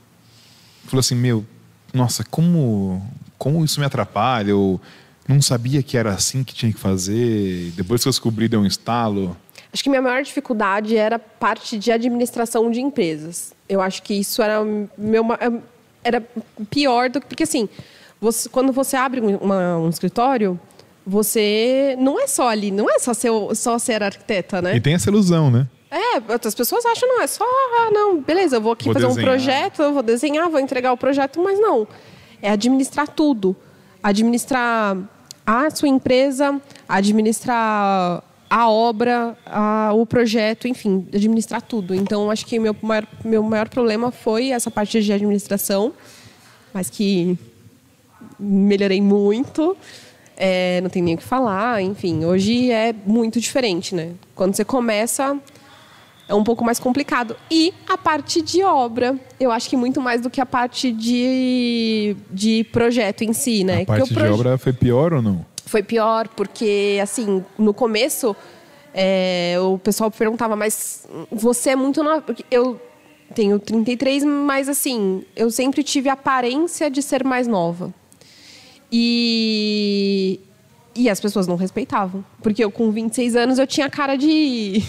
[0.84, 1.44] Falou assim, meu,
[1.92, 3.02] nossa, como,
[3.38, 4.50] como isso me atrapalha?
[4.50, 4.80] Eu
[5.28, 7.70] não sabia que era assim que tinha que fazer.
[7.76, 9.36] Depois que eu descobri, deu um estalo.
[9.72, 13.54] Acho que minha maior dificuldade era parte de administração de empresas.
[13.68, 14.60] Eu acho que isso era
[14.98, 15.24] meu
[16.04, 16.22] era
[16.68, 17.68] pior do que porque assim,
[18.20, 20.58] você- quando você abre um, uma- um escritório,
[21.06, 24.76] você não é só ali, não é só ser só ser arquiteta, né?
[24.76, 25.66] E tem essa ilusão, né?
[25.94, 29.06] É, outras pessoas acham, não, é só, ah, não, beleza, eu vou aqui Vou fazer
[29.08, 29.28] desenhar.
[29.28, 31.86] um projeto, eu vou desenhar, vou entregar o projeto, mas não.
[32.40, 33.54] É administrar tudo.
[34.02, 34.96] Administrar
[35.46, 41.94] a sua empresa, administrar a obra, a- o projeto, enfim, administrar tudo.
[41.94, 45.92] Então, acho que meu maior, meu maior problema foi essa parte de administração,
[46.72, 47.38] mas que
[48.38, 49.76] melhorei muito.
[50.36, 52.24] É, não tem nem o que falar, enfim.
[52.24, 54.12] Hoje é muito diferente, né?
[54.34, 55.38] Quando você começa,
[56.32, 57.36] é um pouco mais complicado.
[57.50, 62.16] E a parte de obra, eu acho que muito mais do que a parte de,
[62.30, 63.82] de projeto em si, né?
[63.82, 65.44] A parte de proje- obra foi pior ou não?
[65.66, 68.36] foi pior, porque, assim, no começo,
[68.92, 72.22] é, o pessoal perguntava, mas você é muito nova.
[72.50, 72.78] Eu
[73.34, 77.92] tenho 33, mas, assim, eu sempre tive a aparência de ser mais nova.
[78.90, 80.40] E,
[80.94, 82.22] e as pessoas não respeitavam.
[82.42, 84.82] Porque eu, com 26 anos, eu tinha cara de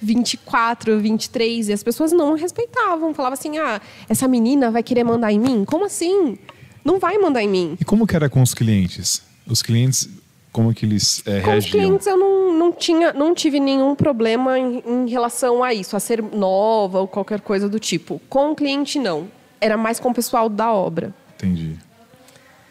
[0.00, 3.14] 24, 23, e as pessoas não respeitavam.
[3.14, 5.64] Falavam assim: ah, essa menina vai querer mandar em mim?
[5.64, 6.38] Como assim?
[6.84, 7.76] Não vai mandar em mim.
[7.80, 9.22] E como que era com os clientes?
[9.48, 10.08] Os clientes,
[10.52, 11.70] como que eles é, Com os reagiam?
[11.72, 16.00] clientes eu não, não, tinha, não tive nenhum problema em, em relação a isso, a
[16.00, 18.20] ser nova ou qualquer coisa do tipo.
[18.28, 19.28] Com o cliente, não.
[19.60, 21.14] Era mais com o pessoal da obra.
[21.34, 21.76] Entendi.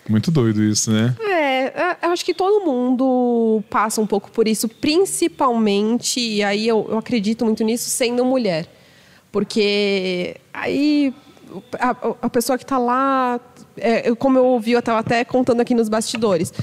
[0.07, 1.15] Muito doido isso, né?
[1.19, 6.85] É, eu acho que todo mundo passa um pouco por isso, principalmente, e aí eu,
[6.89, 8.67] eu acredito muito nisso, sendo mulher.
[9.31, 11.13] Porque aí
[11.79, 11.89] a,
[12.21, 13.39] a pessoa que está lá,
[13.77, 16.53] é, como eu ouvi, eu até contando aqui nos bastidores.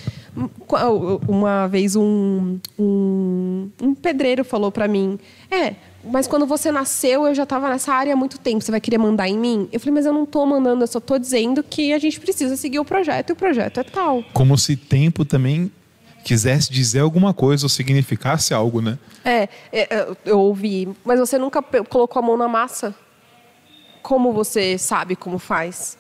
[1.29, 5.19] Uma vez um, um, um pedreiro falou para mim:
[5.51, 8.81] É, mas quando você nasceu, eu já estava nessa área há muito tempo, você vai
[8.81, 9.69] querer mandar em mim?
[9.71, 12.57] Eu falei: Mas eu não estou mandando, eu só estou dizendo que a gente precisa
[12.57, 14.25] seguir o projeto e o projeto é tal.
[14.33, 15.71] Como se tempo também
[16.25, 18.99] quisesse dizer alguma coisa ou significasse algo, né?
[19.25, 22.95] É, é, é, eu ouvi, mas você nunca colocou a mão na massa?
[24.03, 25.99] Como você sabe como faz?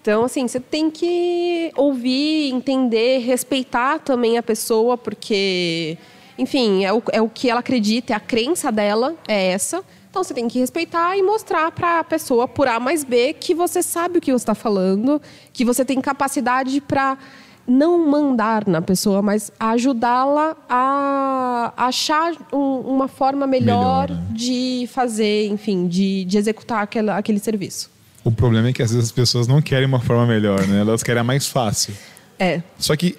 [0.00, 5.98] Então, assim, você tem que ouvir, entender, respeitar também a pessoa, porque,
[6.38, 9.84] enfim, é o, é o que ela acredita, é a crença dela, é essa.
[10.08, 13.54] Então, você tem que respeitar e mostrar para a pessoa, por A mais B, que
[13.54, 15.20] você sabe o que você está falando,
[15.52, 17.18] que você tem capacidade para
[17.66, 24.26] não mandar na pessoa, mas ajudá-la a achar um, uma forma melhor, melhor né?
[24.32, 27.99] de fazer, enfim, de, de executar aquela, aquele serviço.
[28.22, 30.80] O problema é que às vezes as pessoas não querem uma forma melhor, né?
[30.80, 31.94] Elas querem a mais fácil.
[32.38, 32.62] É.
[32.78, 33.16] Só que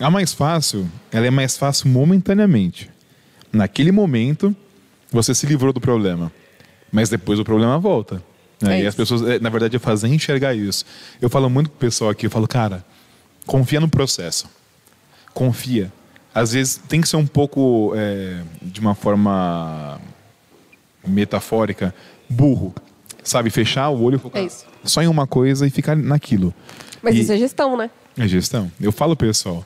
[0.00, 2.90] a mais fácil, ela é mais fácil momentaneamente.
[3.52, 4.54] Naquele momento,
[5.10, 6.32] você se livrou do problema.
[6.90, 8.22] Mas depois o problema volta.
[8.60, 8.80] Né?
[8.80, 10.84] É e as pessoas, é, na verdade, fazem enxergar isso.
[11.20, 12.84] Eu falo muito com o pessoal aqui, eu falo, cara,
[13.46, 14.48] confia no processo.
[15.32, 15.92] Confia.
[16.34, 20.00] Às vezes tem que ser um pouco, é, de uma forma
[21.06, 21.94] metafórica,
[22.28, 22.74] burro.
[23.22, 24.48] Sabe, fechar o olho e focar é
[24.84, 26.52] só em uma coisa e ficar naquilo.
[27.00, 27.90] Mas e isso é gestão, né?
[28.16, 28.70] É gestão.
[28.80, 29.64] Eu falo pessoal.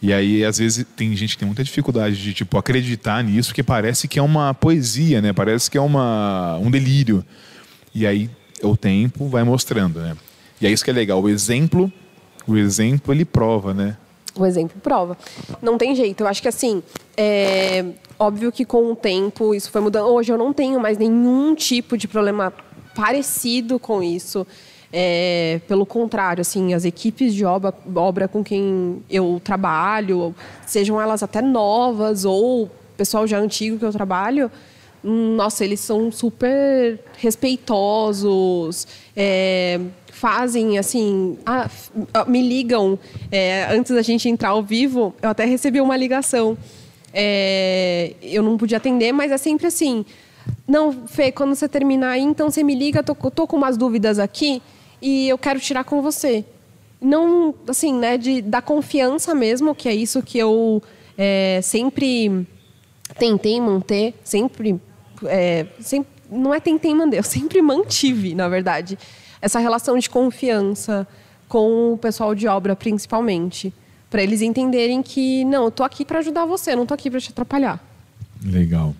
[0.00, 3.64] E aí, às vezes, tem gente que tem muita dificuldade de, tipo, acreditar nisso, porque
[3.64, 5.32] parece que é uma poesia, né?
[5.32, 7.24] Parece que é uma, um delírio.
[7.94, 8.30] E aí,
[8.62, 10.16] o tempo vai mostrando, né?
[10.60, 11.20] E é isso que é legal.
[11.20, 11.92] O exemplo,
[12.46, 13.96] o exemplo, ele prova, né?
[14.36, 15.18] O exemplo prova.
[15.60, 16.20] Não tem jeito.
[16.20, 16.80] Eu acho que, assim,
[17.16, 17.84] é
[18.18, 20.06] óbvio que com o tempo isso foi mudando.
[20.06, 22.52] Hoje eu não tenho mais nenhum tipo de problema
[22.98, 24.44] parecido com isso.
[24.92, 30.34] É, pelo contrário, assim, as equipes de obra, obra com quem eu trabalho,
[30.66, 34.50] sejam elas até novas ou pessoal já antigo que eu trabalho,
[35.04, 41.70] nossa, eles são super respeitosos, é, fazem assim, ah,
[42.26, 42.98] me ligam
[43.30, 45.14] é, antes da gente entrar ao vivo.
[45.22, 46.58] Eu até recebi uma ligação.
[47.14, 50.04] É, eu não podia atender, mas é sempre assim.
[50.68, 54.18] Não, Fê, quando você terminar aí, então você me liga, tô, tô com umas dúvidas
[54.18, 54.60] aqui
[55.00, 56.44] e eu quero tirar com você.
[57.00, 60.82] Não, assim, né, de, da confiança mesmo, que é isso que eu
[61.16, 62.46] é, sempre
[63.18, 64.78] tentei manter, sempre,
[65.24, 68.98] é, sempre, não é tentei manter, eu sempre mantive, na verdade,
[69.40, 71.08] essa relação de confiança
[71.48, 73.72] com o pessoal de obra, principalmente,
[74.10, 77.20] para eles entenderem que não, eu tô aqui para ajudar você, não tô aqui para
[77.20, 77.82] te atrapalhar.
[78.44, 78.94] Legal.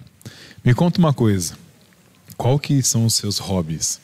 [0.64, 1.55] Me conta uma coisa.
[2.37, 4.01] Qual que são os seus hobbies?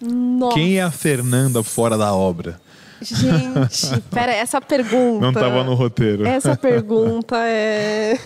[0.00, 0.54] Nossa.
[0.54, 2.60] Quem é a Fernanda fora da obra?
[3.00, 5.20] Gente, pera, essa pergunta.
[5.20, 6.26] Não estava no roteiro.
[6.26, 8.18] Essa pergunta é.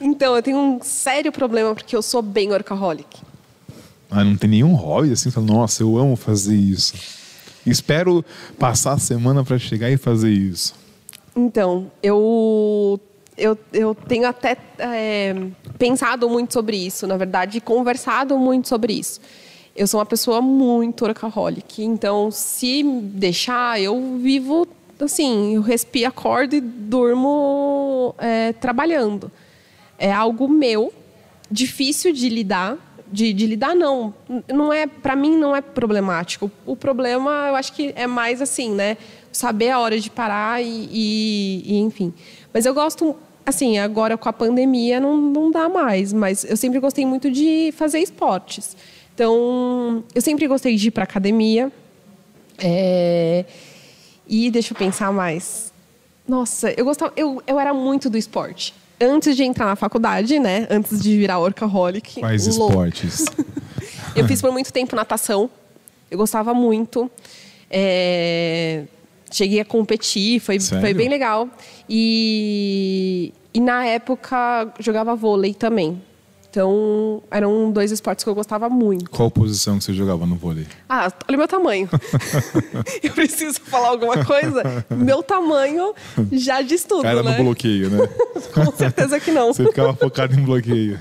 [0.00, 3.20] Então, eu tenho um sério problema porque eu sou bem workaholic.
[4.10, 5.30] Ah, não tem nenhum hobby assim?
[5.40, 6.94] Nossa, eu amo fazer isso.
[7.66, 8.24] Espero
[8.58, 10.74] passar a semana para chegar e fazer isso.
[11.36, 12.98] Então, eu
[13.38, 15.34] eu, eu tenho até é,
[15.78, 19.20] pensado muito sobre isso, na verdade, e conversado muito sobre isso.
[19.74, 24.66] Eu sou uma pessoa muito workaholic, então se deixar, eu vivo
[25.00, 29.30] assim, eu respiro, acordo e durmo é, trabalhando.
[29.96, 30.92] É algo meu,
[31.48, 32.76] difícil de lidar,
[33.10, 34.12] de, de, lidar não,
[34.48, 36.50] não é para mim não é problemático.
[36.66, 38.96] O problema eu acho que é mais assim, né,
[39.30, 42.12] saber a hora de parar e, e, e enfim.
[42.52, 43.16] Mas eu gosto
[43.48, 47.72] assim agora com a pandemia não, não dá mais, mas eu sempre gostei muito de
[47.76, 48.76] fazer esportes.
[49.14, 51.72] Então, eu sempre gostei de ir para academia.
[52.58, 53.44] É...
[54.28, 55.72] E deixa eu pensar mais.
[56.26, 58.74] Nossa, eu gostava, eu, eu era muito do esporte.
[59.00, 60.66] Antes de entrar na faculdade, né?
[60.70, 62.20] Antes de virar workaholic.
[62.20, 63.24] Quais esportes?
[64.14, 65.48] eu fiz por muito tempo natação.
[66.10, 67.10] Eu gostava muito.
[67.70, 68.84] É...
[69.30, 71.48] Cheguei a competir, foi, foi bem legal.
[71.88, 76.00] E, e na época jogava vôlei também.
[76.50, 79.10] Então, eram dois esportes que eu gostava muito.
[79.10, 80.66] Qual posição que você jogava no vôlei?
[80.88, 81.88] Ah, olha o meu tamanho.
[83.02, 84.84] eu preciso falar alguma coisa?
[84.88, 85.94] Meu tamanho
[86.32, 87.36] já diz tudo, Era né?
[87.36, 87.98] no bloqueio, né?
[88.54, 89.52] Com certeza que não.
[89.52, 90.98] Você ficava focado em bloqueio.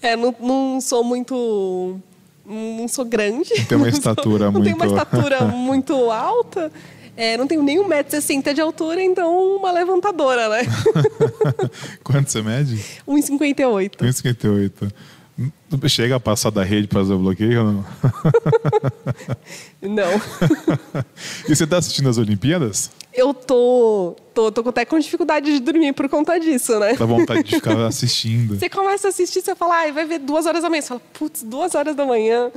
[0.00, 1.98] é, não, não sou muito...
[2.46, 3.50] Não sou grande.
[3.58, 4.70] Não tem uma estatura não muito...
[4.70, 6.70] Não tenho uma estatura muito alta.
[7.16, 10.62] É, não tenho nem 1,60m de altura, então uma levantadora, né?
[12.02, 12.76] Quanto você mede?
[13.06, 13.98] 1,58.
[13.98, 14.92] 1,58.
[15.88, 17.84] Chega a passar da rede para fazer o bloqueio ou não?
[19.82, 20.20] não.
[21.48, 22.90] e você está assistindo as Olimpíadas?
[23.12, 26.94] Eu tô, tô, tô até com dificuldade de dormir por conta disso, né?
[26.94, 28.58] Dá vontade de ficar assistindo.
[28.58, 30.82] Você começa a assistir, você fala, ah, vai ver duas horas da manhã.
[30.82, 32.50] Você fala, putz, duas horas da manhã.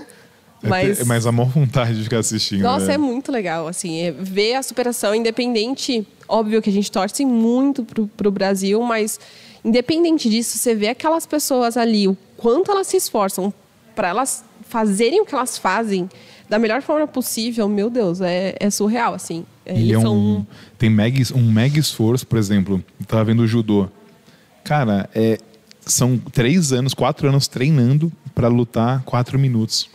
[0.63, 2.61] É mas, é mais a maior vontade de ficar assistindo.
[2.61, 2.93] Nossa, né?
[2.95, 6.05] é muito legal, assim, é ver a superação independente.
[6.27, 9.19] Óbvio que a gente torce muito pro, pro Brasil, mas
[9.63, 13.53] independente disso, você vê aquelas pessoas ali, o quanto elas se esforçam
[13.95, 16.09] para elas fazerem o que elas fazem
[16.49, 19.45] da melhor forma possível, meu Deus, é, é surreal, assim.
[19.65, 20.47] Eles é um, são...
[20.77, 23.89] Tem mega, um mega esforço, por exemplo, eu tava vendo o judô.
[24.63, 25.37] Cara, é,
[25.85, 29.89] são três anos, quatro anos treinando para lutar quatro minutos.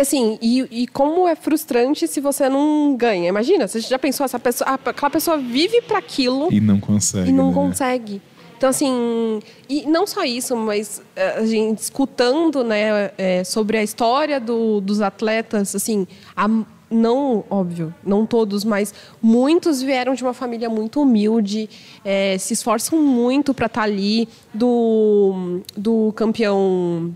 [0.00, 3.28] E assim, e, e, como é frustrante se você não ganha.
[3.28, 7.28] Imagina, você já pensou, essa pessoa, aquela pessoa vive para aquilo e não consegue.
[7.28, 7.54] E não né?
[7.54, 8.22] consegue.
[8.56, 13.82] Então, assim, e não só isso, mas eh, a gente escutando né, é, sobre a
[13.82, 16.48] história do, dos atletas, assim, a,
[16.90, 21.68] não, óbvio, não todos, mas muitos vieram de uma família muito humilde,
[22.02, 27.14] é, se esforçam muito para estar tá ali, do, do campeão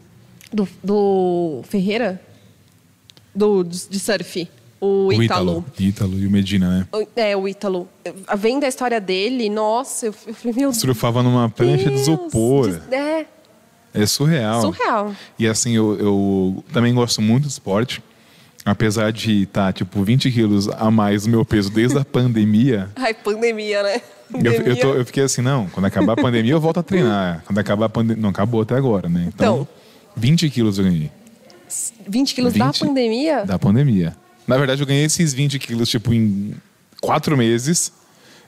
[0.53, 2.21] do, do Ferreira,
[3.35, 4.49] do, de surf.
[4.81, 5.65] O Ítalo.
[5.79, 6.87] O Ítalo e o Medina, né?
[7.17, 7.89] É, o Ítalo.
[8.37, 10.77] Vendo a história dele, nossa, eu falei, meu Deus.
[10.77, 12.81] Surfava numa prancha de isopor.
[12.91, 13.25] É.
[13.95, 14.61] É surreal.
[14.61, 15.15] Surreal.
[15.39, 18.03] E assim, eu, eu também gosto muito do esporte.
[18.65, 22.91] Apesar de estar, tá, tipo, 20 quilos a mais do meu peso desde a pandemia.
[22.97, 24.01] Ai, pandemia, né?
[24.33, 24.59] Pandemia.
[24.59, 27.43] Eu, eu, tô, eu, fiquei assim, não, quando acabar a pandemia eu volto a treinar.
[27.47, 28.23] Quando acabar a pandemia.
[28.23, 29.27] Não, acabou até agora, né?
[29.29, 29.69] Então, então
[30.17, 31.11] 20 quilos eu ganhei.
[32.07, 33.45] 20 quilos 20 da pandemia?
[33.45, 34.17] Da pandemia.
[34.47, 36.55] Na verdade, eu ganhei esses 20 quilos, tipo, em
[37.01, 37.93] quatro meses.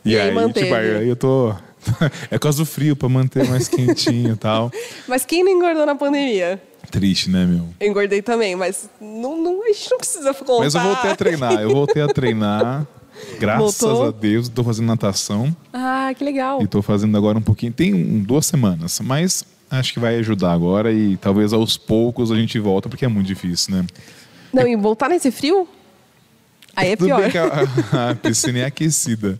[0.04, 0.66] E, e aí, manteve.
[0.66, 1.54] tipo, aí eu tô.
[2.30, 4.70] é por causa do frio, pra manter mais quentinho e tal.
[5.06, 6.60] Mas quem não engordou na pandemia?
[6.90, 7.68] Triste, né, meu?
[7.80, 10.60] Eu engordei também, mas não, não, a gente não precisa contar.
[10.60, 12.86] Mas eu voltei a treinar, eu voltei a treinar.
[13.40, 14.06] Graças Voltou?
[14.06, 15.54] a Deus, estou fazendo natação.
[15.72, 16.60] Ah, que legal.
[16.60, 17.72] E estou fazendo agora um pouquinho.
[17.72, 22.58] Tem duas semanas, mas acho que vai ajudar agora e talvez aos poucos a gente
[22.58, 23.86] volta, porque é muito difícil, né?
[24.52, 25.68] Não, e voltar nesse frio?
[26.74, 27.22] Aí é Tudo pior.
[27.22, 29.38] Bem que a, a piscina é aquecida,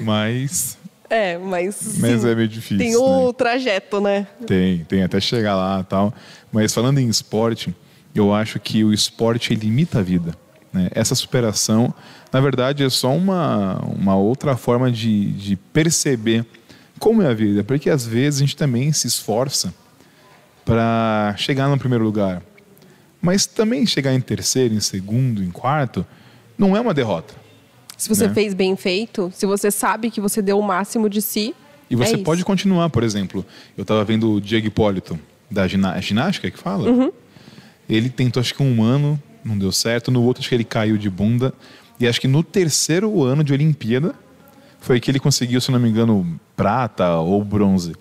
[0.00, 0.78] mas.
[1.10, 1.98] É, mas.
[1.98, 2.78] Mas sim, é meio difícil.
[2.78, 3.32] Tem o né?
[3.34, 4.26] trajeto, né?
[4.46, 6.14] Tem, tem até chegar lá tal.
[6.50, 7.74] Mas falando em esporte,
[8.14, 10.34] eu acho que o esporte limita a vida.
[10.72, 10.88] Né?
[10.92, 11.94] Essa superação,
[12.32, 16.44] na verdade, é só uma, uma outra forma de, de perceber
[16.98, 17.64] como é a vida.
[17.64, 19.72] Porque às vezes a gente também se esforça
[20.64, 22.42] para chegar no primeiro lugar.
[23.20, 26.06] Mas também chegar em terceiro, em segundo, em quarto,
[26.56, 27.34] não é uma derrota.
[27.96, 28.34] Se você né?
[28.34, 31.54] fez bem feito, se você sabe que você deu o máximo de si.
[31.90, 33.44] E você é pode continuar, por exemplo.
[33.76, 35.18] Eu estava vendo o Diego Hipólito,
[35.50, 36.88] da é ginástica que fala.
[36.88, 37.10] Uhum.
[37.88, 40.10] Ele tentou, acho que um ano, não deu certo.
[40.10, 41.52] No outro, acho que ele caiu de bunda.
[41.98, 44.14] E acho que no terceiro ano de Olimpíada,
[44.80, 47.94] foi que ele conseguiu, se não me engano, prata ou bronze.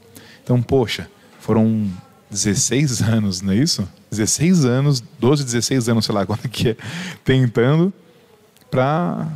[0.43, 1.09] Então, poxa,
[1.39, 1.89] foram
[2.29, 3.87] 16 anos, não é isso?
[4.11, 6.77] 16 anos, 12, 16 anos, sei lá quanto que é,
[7.23, 7.93] tentando
[8.69, 9.27] para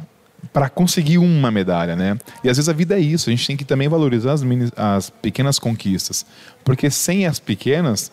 [0.51, 2.17] para conseguir uma medalha, né?
[2.43, 4.69] E às vezes a vida é isso, a gente tem que também valorizar as, mini,
[4.75, 6.25] as pequenas conquistas,
[6.63, 8.11] porque sem as pequenas,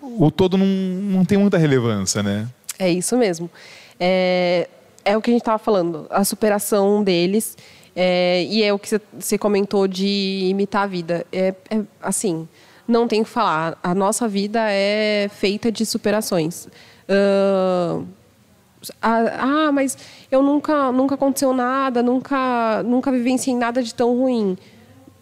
[0.00, 2.48] o todo não, não tem muita relevância, né?
[2.78, 3.50] É isso mesmo.
[4.00, 4.68] É,
[5.04, 7.56] é o que a gente estava falando, a superação deles,
[7.94, 11.26] é, e é o que você comentou de imitar a vida.
[11.32, 12.48] É, é assim,
[12.86, 16.66] não tem o que falar, a nossa vida é feita de superações.
[17.08, 18.06] Uh,
[19.02, 19.98] ah, mas
[20.30, 24.56] eu nunca, nunca aconteceu nada, nunca, nunca vivenciei nada de tão ruim.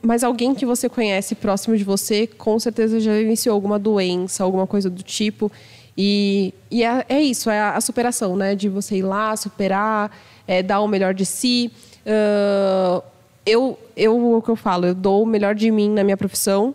[0.02, 4.66] Mas alguém que você conhece próximo de você, com certeza já vivenciou alguma doença, alguma
[4.66, 5.50] coisa do tipo.
[5.96, 8.54] E, e é, é isso, é a, a, superação, né?
[8.54, 10.10] De você ir lá, superar,
[10.46, 11.72] é, dar o melhor de si.
[12.06, 13.02] Uh,
[13.44, 16.74] eu, eu, o que eu falo, eu dou o melhor de mim na minha profissão.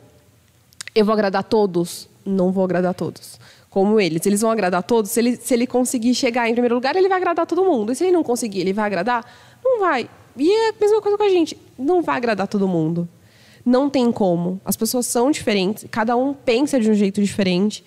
[0.93, 2.09] Eu vou agradar todos?
[2.25, 3.39] Não vou agradar todos
[3.71, 4.23] como eles.
[4.25, 5.09] Eles vão agradar todos.
[5.09, 7.91] Se ele, se ele conseguir chegar em primeiro lugar, ele vai agradar todo mundo.
[7.91, 9.25] E se ele não conseguir, ele vai agradar?
[9.63, 10.07] Não vai.
[10.37, 11.57] E é a mesma coisa com a gente.
[11.79, 13.07] Não vai agradar todo mundo.
[13.65, 14.59] Não tem como.
[14.65, 15.85] As pessoas são diferentes.
[15.89, 17.83] Cada um pensa de um jeito diferente.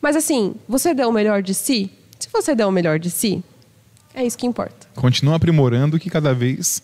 [0.00, 1.90] Mas assim, você deu o melhor de si?
[2.18, 3.42] Se você der o melhor de si,
[4.14, 4.88] é isso que importa.
[4.96, 6.82] Continua aprimorando que cada vez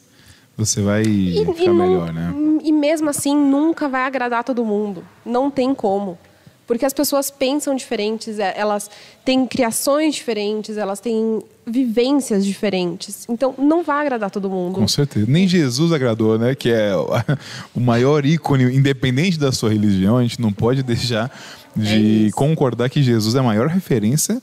[0.56, 2.32] você vai e, ficar e melhor, né?
[2.62, 5.04] E mesmo assim, nunca vai agradar todo mundo.
[5.24, 6.18] Não tem como.
[6.66, 8.90] Porque as pessoas pensam diferentes, é, elas
[9.22, 13.26] têm criações diferentes, elas têm vivências diferentes.
[13.28, 14.76] Então, não vai agradar todo mundo.
[14.76, 15.26] Com certeza.
[15.28, 16.54] Nem Jesus agradou, né?
[16.54, 21.30] Que é o maior ícone, independente da sua religião, a gente não pode deixar
[21.76, 24.40] de é concordar que Jesus é a maior referência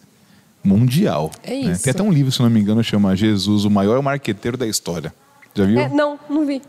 [0.64, 1.32] mundial.
[1.44, 1.72] É né?
[1.72, 1.84] isso.
[1.84, 5.12] Tem até um livro, se não me engano, chama Jesus, o maior marqueteiro da história.
[5.56, 5.80] Já viu?
[5.80, 6.62] É, não, não vi.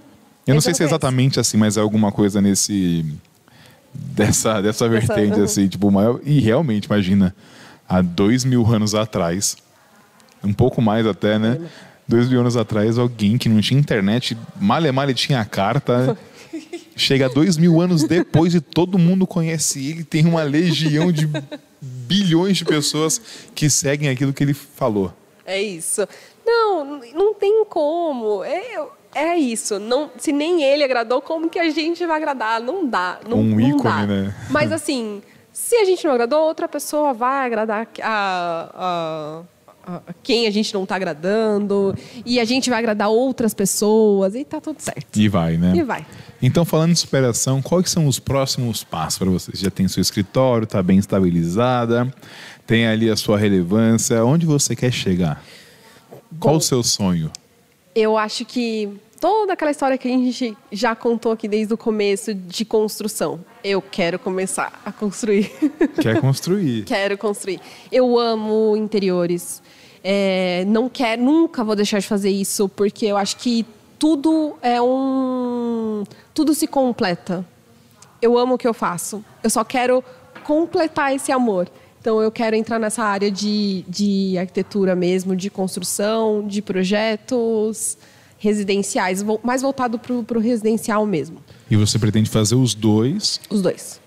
[0.46, 3.04] Eu não sei se é exatamente assim, mas é alguma coisa nesse
[3.94, 5.44] dessa, dessa vertente, uhum.
[5.44, 6.20] assim, tipo, maior.
[6.24, 7.34] E realmente, imagina,
[7.88, 9.56] há dois mil anos atrás,
[10.42, 11.60] um pouco mais até, né?
[12.06, 16.16] Dois mil anos atrás, alguém que não tinha internet, mal e mal tinha carta.
[16.94, 21.26] Chega dois mil anos depois e todo mundo conhece ele, tem uma legião de
[21.80, 23.20] bilhões de pessoas
[23.54, 25.12] que seguem aquilo que ele falou.
[25.46, 26.06] É isso.
[26.44, 28.42] Não, não tem como.
[28.44, 29.78] É, é isso.
[29.78, 32.60] Não, se nem ele agradou, como que a gente vai agradar?
[32.60, 33.20] Não dá.
[33.28, 34.06] Não, um não ícone, dá.
[34.06, 34.34] né?
[34.50, 35.22] Mas assim,
[35.52, 39.44] se a gente não agradou, outra pessoa vai agradar a,
[39.84, 44.34] a, a quem a gente não está agradando e a gente vai agradar outras pessoas
[44.34, 45.14] e tá tudo certo.
[45.14, 45.74] E vai, né?
[45.76, 46.06] E vai.
[46.40, 49.60] Então, falando de superação, quais são os próximos passos para vocês?
[49.60, 52.12] Já tem seu escritório, está bem estabilizada,
[52.66, 54.24] tem ali a sua relevância.
[54.24, 55.44] Onde você quer chegar?
[56.38, 57.30] Qual Bom, o seu sonho?
[57.94, 58.88] Eu acho que
[59.20, 63.38] toda aquela história que a gente já contou aqui desde o começo de construção.
[63.62, 65.48] Eu quero começar a construir.
[66.02, 66.84] Quer construir.
[66.84, 67.60] quero construir.
[67.90, 69.62] Eu amo interiores.
[70.02, 73.64] É, não quero, nunca vou deixar de fazer isso, porque eu acho que
[73.96, 76.02] tudo é um.
[76.34, 77.46] Tudo se completa.
[78.20, 79.24] Eu amo o que eu faço.
[79.44, 80.02] Eu só quero
[80.42, 81.68] completar esse amor.
[82.02, 87.96] Então, eu quero entrar nessa área de, de arquitetura mesmo, de construção, de projetos
[88.40, 91.38] residenciais, mais voltado para o residencial mesmo.
[91.70, 94.00] E você pretende fazer os dois, Os dois.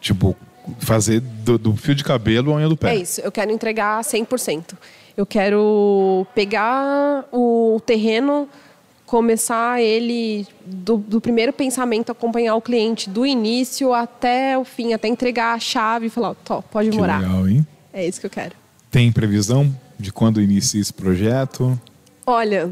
[0.00, 0.36] tipo,
[0.78, 2.92] fazer do, do fio de cabelo à unha do pé.
[2.94, 4.74] É isso, eu quero entregar 100%.
[5.16, 8.48] Eu quero pegar o terreno,
[9.08, 15.08] começar ele do, do primeiro pensamento, acompanhar o cliente do início até o fim, até
[15.08, 17.22] entregar a chave e falar, Tó, pode Que morar.
[17.22, 17.66] legal, hein?
[17.90, 18.54] É isso que eu quero.
[18.90, 21.80] Tem previsão de quando inicia esse projeto?
[22.26, 22.70] Olha,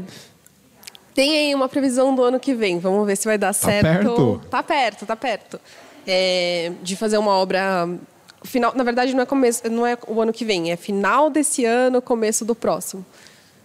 [1.15, 2.77] tem aí uma previsão do ano que vem.
[2.77, 3.81] Vamos ver se vai dar certo.
[3.83, 4.41] perto?
[4.51, 5.59] Tá perto, tá perto.
[6.05, 7.89] É, de fazer uma obra.
[8.43, 11.65] Final, na verdade, não é, começo, não é o ano que vem, é final desse
[11.65, 13.03] ano, começo do próximo.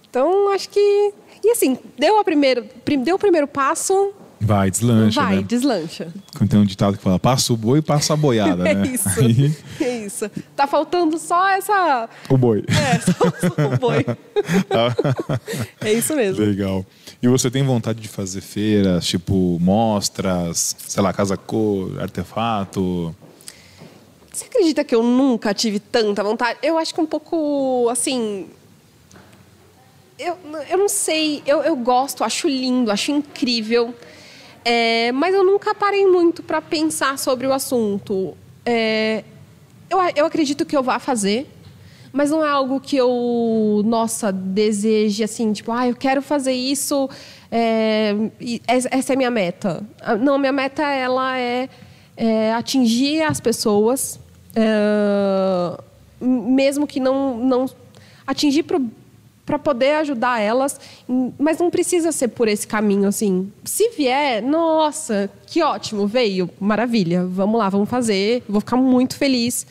[0.08, 1.12] Então, acho que.
[1.44, 4.12] E assim, deu, a primeiro, prim- deu o primeiro passo,
[4.44, 5.42] Vai, deslancha, vai, né?
[5.42, 6.12] deslancha.
[6.36, 8.86] Quando Tem um ditado que fala, passa o boi e passa a boiada, É né?
[8.88, 9.08] isso.
[9.20, 10.28] Aí, É isso.
[10.56, 12.08] Tá faltando só essa.
[12.28, 12.64] o boi.
[12.68, 14.04] É, só o boi.
[15.80, 16.44] é isso mesmo.
[16.44, 16.84] Legal.
[17.22, 23.14] E você tem vontade de fazer feiras, tipo mostras, sei lá, casa cor, artefato?
[24.32, 26.58] Você acredita que eu nunca tive tanta vontade?
[26.62, 28.46] Eu acho que um pouco, assim...
[30.24, 30.38] Eu,
[30.70, 33.94] eu não sei, eu, eu gosto, acho lindo, acho incrível.
[34.64, 38.36] É, mas eu nunca parei muito para pensar sobre o assunto.
[38.64, 39.24] É,
[39.90, 41.50] eu, eu acredito que eu vá fazer,
[42.12, 47.08] mas não é algo que eu, nossa, deseje assim, tipo, ah, eu quero fazer isso,
[47.50, 49.84] é, es- essa é minha meta.
[50.00, 51.68] Ah, Não, minha meta ela é,
[52.16, 54.20] é atingir as pessoas,
[54.54, 55.80] é,
[56.20, 57.66] mesmo que não, não
[58.26, 58.62] atingir
[59.44, 60.78] para poder ajudar elas,
[61.38, 63.50] mas não precisa ser por esse caminho assim.
[63.64, 69.66] Se vier, nossa, que ótimo, veio, maravilha, vamos lá, vamos fazer, vou ficar muito feliz.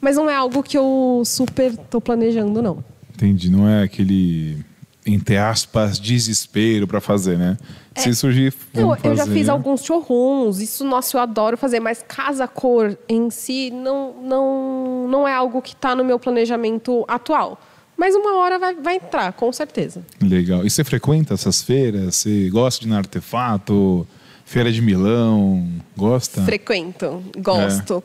[0.00, 2.84] Mas não é algo que eu super tô planejando, não.
[3.14, 4.58] Entendi, não é aquele,
[5.06, 7.56] entre aspas, desespero para fazer, né?
[7.94, 9.38] Se surgir, Eu, vamos eu já fazer.
[9.38, 15.28] fiz alguns showrooms, isso, nossa, eu adoro fazer, mas casa-cor em si não, não, não
[15.28, 17.60] é algo que está no meu planejamento atual.
[17.96, 20.04] Mas uma hora vai, vai entrar, com certeza.
[20.20, 20.64] Legal.
[20.66, 22.16] E você frequenta essas feiras?
[22.16, 24.06] Você gosta de ir no artefato?
[24.44, 25.66] Feira de Milão?
[25.96, 26.42] Gosta?
[26.42, 28.02] Frequento, gosto.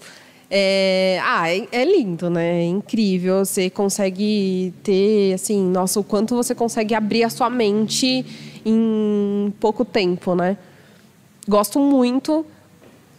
[0.50, 2.62] É, ah, é, é lindo, né?
[2.62, 3.44] É incrível.
[3.44, 8.26] Você consegue ter, assim, nossa, o quanto você consegue abrir a sua mente
[8.66, 10.58] em pouco tempo, né?
[11.48, 12.46] Gosto muito.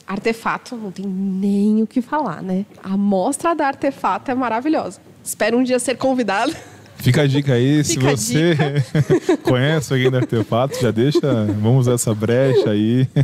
[0.07, 2.65] Artefato, não tem nem o que falar, né?
[2.83, 5.01] A mostra da artefato é maravilhosa.
[5.29, 6.57] Espero um dia ser convidada.
[6.97, 8.57] Fica a dica aí, se Fica você
[9.45, 11.21] conhece alguém do artefato, já deixa,
[11.61, 13.07] vamos usar essa brecha aí.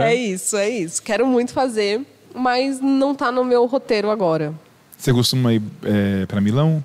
[0.00, 0.14] É é?
[0.14, 1.02] isso, é isso.
[1.02, 2.00] Quero muito fazer,
[2.32, 4.54] mas não tá no meu roteiro agora.
[4.96, 6.84] Você costuma ir é, para Milão?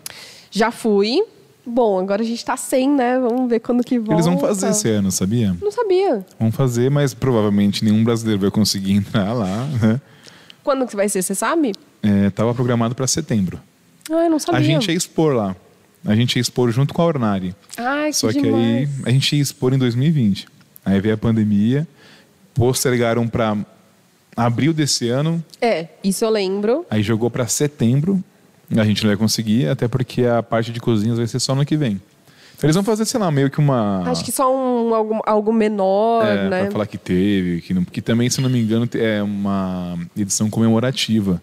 [0.50, 1.24] Já fui.
[1.64, 3.20] Bom, agora a gente tá sem, né?
[3.20, 4.14] Vamos ver quando que volta.
[4.14, 5.56] Eles vão fazer esse ano, sabia?
[5.62, 6.26] Não sabia.
[6.40, 10.02] Vão fazer, mas provavelmente nenhum brasileiro vai conseguir entrar lá, né?
[10.64, 11.74] Quando que vai ser, você sabe?
[12.02, 13.62] É, tava programado para setembro.
[14.12, 14.60] Ah, eu não sabia.
[14.60, 15.56] A gente ia expor lá.
[16.06, 17.54] A gente ia expor junto com a Ornari.
[17.78, 18.64] Ai, que Só que demais.
[18.64, 20.48] aí a gente ia expor em 2020.
[20.86, 21.86] Aí veio a pandemia,
[22.54, 23.58] postergaram para
[24.36, 26.86] abril desse ano, É, isso eu lembro.
[26.90, 28.24] aí jogou para setembro.
[28.76, 31.66] A gente não vai conseguir, até porque a parte de cozinhas vai ser só no
[31.66, 32.02] que vem.
[32.64, 34.04] Eles vão fazer, sei lá, meio que uma.
[34.10, 36.62] Acho que só um, algo, algo menor, é, né?
[36.64, 40.50] Pra falar que teve, que, não, que também, se não me engano, é uma edição
[40.50, 41.40] comemorativa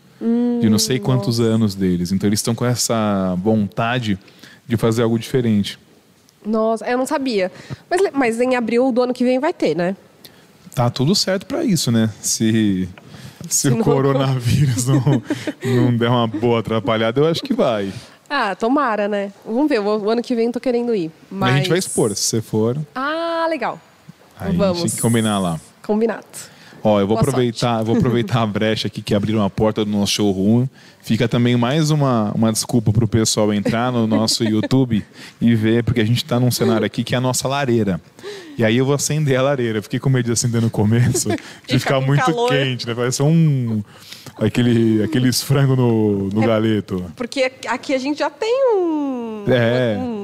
[0.61, 2.11] de não sei quantos anos deles.
[2.11, 4.19] Então eles estão com essa vontade
[4.67, 5.79] de fazer algo diferente.
[6.45, 7.53] Nossa, eu não sabia.
[7.89, 9.95] Mas, mas em abril do ano que vem vai ter, né?
[10.75, 12.11] Tá tudo certo para isso, né?
[12.21, 12.89] Se,
[13.49, 15.23] se, Se o não- coronavírus não,
[15.65, 17.93] não der uma boa atrapalhada, eu acho que vai.
[18.29, 19.33] Ah, tomara, né?
[19.45, 21.11] Vamos ver, o ano que vem eu tô querendo ir.
[21.31, 21.55] Mas...
[21.55, 23.79] A gente vai expor, se você for, Ah, legal.
[24.39, 24.79] aí a Vamos.
[24.79, 25.61] gente tem que combinar lá.
[25.87, 26.25] Combinado.
[26.87, 29.91] Ó, eu vou Boa aproveitar, vou aproveitar a brecha aqui que abriram a porta do
[29.91, 30.67] nosso showroom.
[31.03, 35.03] Fica também mais uma, uma desculpa para o pessoal entrar no nosso YouTube
[35.41, 37.99] e ver, porque a gente está num cenário aqui que é a nossa lareira.
[38.59, 39.81] E aí eu vou acender a lareira.
[39.81, 41.31] Fiquei com medo de acender no começo,
[41.67, 42.51] de Fica ficar muito calor.
[42.51, 42.95] quente, né?
[42.95, 43.83] Parece um
[44.39, 47.03] aquele aqueles frango no, no galeto.
[47.17, 49.97] Porque aqui a gente já tem um, É.
[49.99, 50.24] um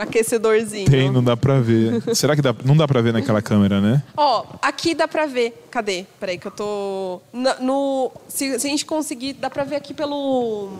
[0.00, 0.90] aquecedorzinho.
[0.90, 2.02] Tem, não dá pra ver.
[2.14, 4.02] Será que dá, não dá pra ver naquela câmera, né?
[4.16, 5.66] Ó, aqui dá pra ver.
[5.70, 6.06] Cadê?
[6.18, 7.20] Peraí que eu tô...
[7.32, 10.70] Na- No, se, se a gente conseguir, dá pra ver aqui pelo...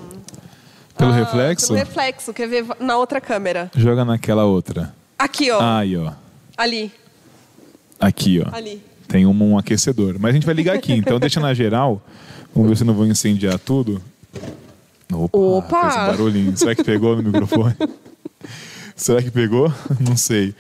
[0.97, 1.69] Pelo ah, reflexo?
[1.69, 2.33] Pelo reflexo.
[2.33, 3.71] Quer ver na outra câmera?
[3.75, 4.95] Joga naquela outra.
[5.19, 5.59] Aqui, ó.
[5.61, 6.13] Aí, ó.
[6.57, 6.93] Ali.
[7.99, 8.55] Aqui, ó.
[8.55, 8.83] Ali.
[9.09, 10.17] Tem um, um aquecedor.
[10.19, 12.03] Mas a gente vai ligar aqui, então deixa na geral.
[12.55, 14.03] Vamos ver se não vou incendiar tudo.
[15.13, 15.39] Opa!
[15.39, 16.05] Opa!
[16.05, 16.57] um barulhinho.
[16.57, 17.75] Será que pegou no microfone?
[19.01, 19.73] Será que pegou?
[19.99, 20.55] Não sei.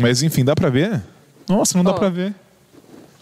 [0.00, 1.00] Mas enfim, dá pra ver?
[1.48, 2.34] Nossa, não dá pra ver.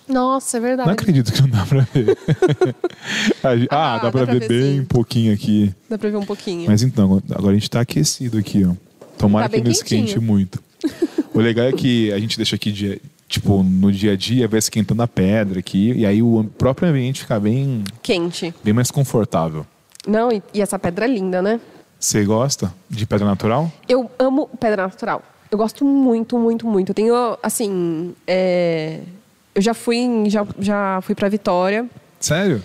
[0.09, 0.87] Nossa, é verdade.
[0.87, 2.17] Não acredito que não dá pra ver.
[3.71, 4.85] Ah, Ah, dá pra dá pra ver ver bem sim.
[4.87, 5.75] pouquinho aqui.
[5.89, 6.67] Dá pra ver um pouquinho.
[6.71, 8.73] Mas então, agora a gente tá aquecido aqui, ó.
[9.19, 10.62] Tomara Tá que não esquente muito.
[11.35, 12.99] O legal é que a gente deixa aqui, dia-
[13.29, 17.21] tipo, no dia a dia, vai esquentando a pedra aqui, e aí o próprio ambiente
[17.21, 18.55] fica bem, Quente.
[18.65, 19.67] bem mais confortável.
[20.07, 21.61] Não, e, e essa pedra é linda, né?
[22.05, 23.73] Você gosta de pedra natural?
[23.89, 25.23] Eu amo pedra natural.
[25.51, 26.91] Eu gosto muito, muito, muito.
[26.91, 28.15] Eu tenho, assim...
[28.27, 29.01] é,
[29.55, 31.87] Eu já fui, em- já, já fui pra Vitória.
[32.21, 32.63] Sério?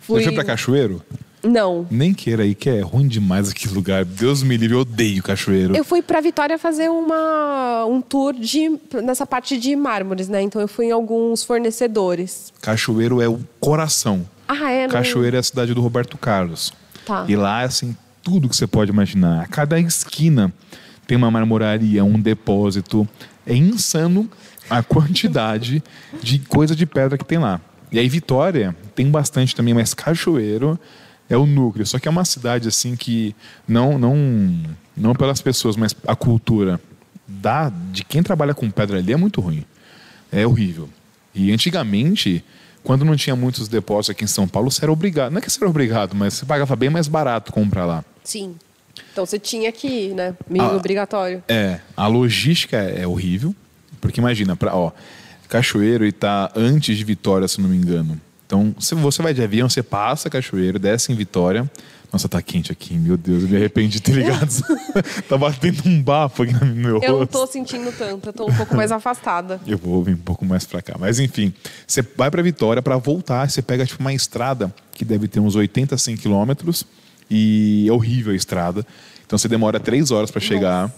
[0.00, 1.00] Fui- Você foi pra Cachoeiro?
[1.44, 1.86] Não.
[1.92, 4.04] Nem queira aí, que é ruim demais aquele lugar.
[4.04, 5.76] Deus me livre, eu odeio Cachoeiro.
[5.76, 8.68] Eu fui pra Vitória fazer uma, um tour de,
[9.00, 10.42] nessa parte de mármores, né?
[10.42, 12.52] Então eu fui em alguns fornecedores.
[12.60, 14.28] Cachoeiro é o coração.
[14.48, 14.88] Ah, é?
[14.88, 14.92] Não...
[14.92, 16.72] Cachoeiro é a cidade do Roberto Carlos.
[17.06, 17.24] Tá.
[17.28, 19.42] E lá, assim, tudo que você pode imaginar.
[19.42, 20.52] A cada esquina
[21.06, 23.08] tem uma marmoraria, um depósito.
[23.46, 24.30] É insano
[24.70, 25.82] a quantidade
[26.22, 27.60] de coisa de pedra que tem lá.
[27.90, 30.78] E aí, Vitória tem bastante também, mas Cachoeiro
[31.28, 31.84] é o núcleo.
[31.86, 33.34] Só que é uma cidade, assim, que
[33.68, 34.16] não, não,
[34.96, 36.80] não pelas pessoas, mas a cultura
[37.26, 39.64] da, de quem trabalha com pedra ali é muito ruim.
[40.30, 40.88] É horrível.
[41.34, 42.42] E antigamente,
[42.82, 45.32] quando não tinha muitos depósitos aqui em São Paulo, você era obrigado.
[45.32, 48.04] Não é que você era obrigado, mas você pagava bem mais barato comprar lá.
[48.24, 48.56] Sim.
[49.12, 50.34] Então você tinha que ir, né?
[50.48, 50.76] Meio Ah.
[50.76, 51.42] obrigatório.
[51.48, 53.54] É, a logística é horrível.
[54.00, 54.90] Porque imagina, pra, ó,
[55.48, 58.20] Cachoeiro e tá antes de Vitória, se não me engano.
[58.46, 61.70] Então, se você vai de avião, você passa Cachoeiro, desce em Vitória.
[62.12, 64.48] Nossa, tá quente aqui, meu Deus, eu me arrependi de ter ligado.
[65.28, 67.06] tá batendo um bafo aqui no meu rosto.
[67.10, 69.58] Eu não tô sentindo tanto, eu tô um pouco mais afastada.
[69.66, 70.96] Eu vou vir um pouco mais pra cá.
[70.98, 71.54] Mas enfim,
[71.86, 75.54] você vai pra Vitória pra voltar, você pega tipo uma estrada que deve ter uns
[75.56, 76.84] 80, 100 quilômetros
[77.30, 78.86] e é horrível a estrada.
[79.26, 80.90] Então você demora três horas pra chegar.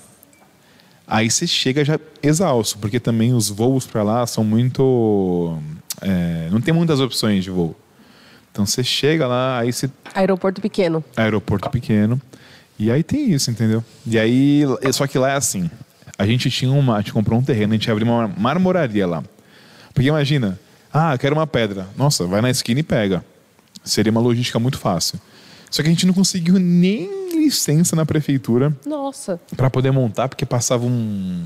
[1.07, 5.59] Aí você chega já exausto, porque também os voos pra lá são muito.
[6.01, 7.77] é, não tem muitas opções de voo.
[8.51, 11.05] Então você chega lá, aí você Aeroporto pequeno.
[11.17, 12.21] aeroporto pequeno.
[12.79, 13.85] E aí tem isso, entendeu?
[14.07, 14.63] E aí,
[14.93, 15.71] só que lá é assim.
[16.19, 19.23] A gente tinha uma, a gente comprou um terreno, a gente abriu uma marmoraria lá.
[19.93, 20.59] Porque imagina,
[20.93, 21.87] ah, eu quero uma pedra.
[21.97, 23.25] Nossa, vai na esquina e pega.
[23.85, 25.21] Seria uma logística muito fácil.
[25.75, 29.41] Só que a gente não conseguiu nem licença na prefeitura Nossa.
[29.57, 31.43] para poder montar, porque passava um,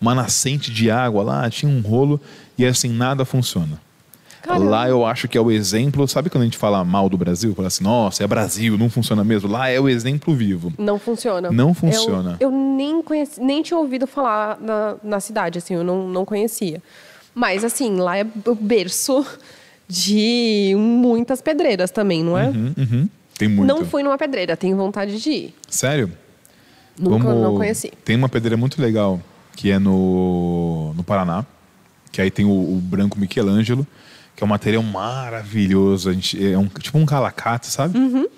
[0.00, 2.20] uma nascente de água lá, tinha um rolo
[2.58, 3.80] e assim nada funciona.
[4.42, 4.68] Caramba.
[4.68, 7.54] Lá eu acho que é o exemplo, sabe quando a gente fala mal do Brasil,
[7.54, 9.48] fala assim, nossa, é Brasil, não funciona mesmo.
[9.48, 10.72] Lá é o exemplo vivo.
[10.76, 11.52] Não funciona.
[11.52, 12.38] Não funciona.
[12.40, 16.24] Eu, eu nem, conheci, nem tinha ouvido falar na, na cidade, assim, eu não, não
[16.24, 16.82] conhecia.
[17.32, 19.24] Mas, assim, lá é o berço
[19.86, 22.48] de muitas pedreiras também, não é?
[22.48, 23.08] Uhum, uhum.
[23.40, 23.66] Tem muito.
[23.66, 25.54] Não fui numa pedreira, tenho vontade de ir.
[25.66, 26.12] Sério?
[26.98, 27.90] Nunca Vamos- não conheci.
[28.04, 29.18] Tem uma pedreira muito legal,
[29.56, 31.46] que é no, no Paraná,
[32.12, 33.86] que aí tem o, o branco Michelangelo,
[34.36, 36.10] que é um material maravilhoso.
[36.10, 37.98] A gente, é um, tipo um calacate, sabe?
[37.98, 38.28] Uhum.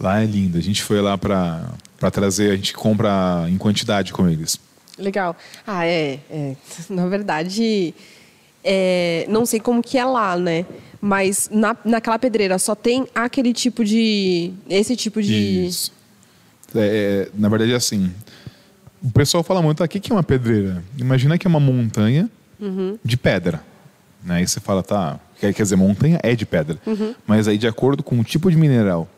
[0.00, 0.56] Lá é lindo.
[0.56, 1.68] A gente foi lá pra,
[1.98, 4.58] pra trazer, a gente compra em quantidade com eles.
[4.96, 5.36] Legal.
[5.66, 6.20] Ah, é.
[6.30, 6.56] é.
[6.88, 7.94] Na verdade,
[8.64, 10.64] é, não sei como que é lá, né?
[11.00, 14.52] Mas na, naquela pedreira só tem aquele tipo de.
[14.68, 15.66] Esse tipo de.
[15.66, 15.92] Isso.
[16.74, 18.12] É, é, na verdade, é assim.
[19.02, 20.82] O pessoal fala muito, ah, o que é uma pedreira?
[20.98, 22.28] Imagina que é uma montanha
[22.60, 22.98] Uhum.
[23.04, 23.62] de pedra.
[24.24, 24.36] Né?
[24.36, 26.76] Aí você fala, tá, quer, quer dizer, montanha é de pedra.
[26.84, 27.14] Uhum.
[27.24, 29.08] Mas aí, de acordo com o tipo de mineral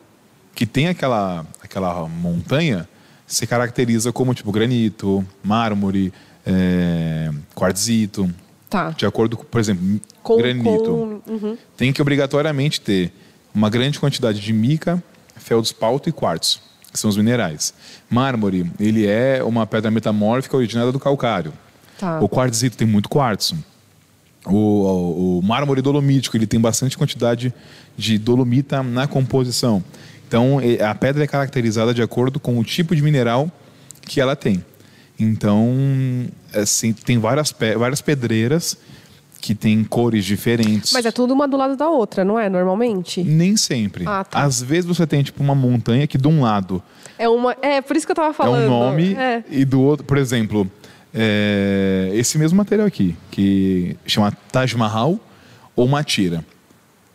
[0.53, 2.87] que tem aquela, aquela montanha,
[3.25, 6.13] se caracteriza como tipo granito, mármore,
[6.45, 8.29] é, quartzito.
[8.71, 8.91] Tá.
[8.91, 11.57] De acordo com, por exemplo, Com- granito com- uhum.
[11.75, 13.11] tem que obrigatoriamente ter
[13.53, 15.03] uma grande quantidade de mica,
[15.35, 17.73] feldspalto e quartzo, que são os minerais.
[18.09, 21.51] Mármore, ele é uma pedra metamórfica originada do calcário.
[21.99, 22.21] Tá.
[22.21, 23.57] O quartzito tem muito quartzo.
[24.45, 27.53] O, o, o mármore dolomítico, ele tem bastante quantidade
[27.97, 29.83] de dolomita na composição.
[30.27, 30.59] Então,
[30.89, 33.51] a pedra é caracterizada de acordo com o tipo de mineral
[34.03, 34.63] que ela tem.
[35.23, 38.75] Então, assim, tem várias, várias pedreiras
[39.39, 40.91] que tem cores diferentes.
[40.93, 42.49] Mas é tudo uma do lado da outra, não é?
[42.49, 43.23] Normalmente?
[43.23, 44.03] Nem sempre.
[44.07, 44.41] Ah, tá.
[44.41, 46.81] Às vezes você tem, tipo, uma montanha que de um lado...
[47.17, 47.55] É uma...
[47.61, 48.63] É, por isso que eu tava falando.
[48.63, 49.43] É um nome é.
[49.49, 50.05] e do outro...
[50.05, 50.69] Por exemplo,
[51.13, 55.19] é, esse mesmo material aqui, que chama Taj Mahal
[55.75, 56.45] ou Matira.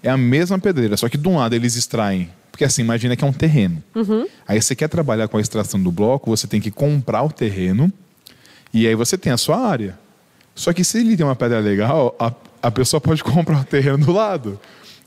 [0.02, 3.22] É a mesma pedreira, só que de um lado eles extraem porque assim, imagina que
[3.22, 3.84] é um terreno.
[3.94, 4.26] Uhum.
[4.48, 7.92] Aí você quer trabalhar com a extração do bloco, você tem que comprar o terreno
[8.72, 9.98] e aí você tem a sua área.
[10.54, 12.32] Só que se ele tem uma pedra legal, a,
[12.62, 14.58] a pessoa pode comprar o terreno do lado.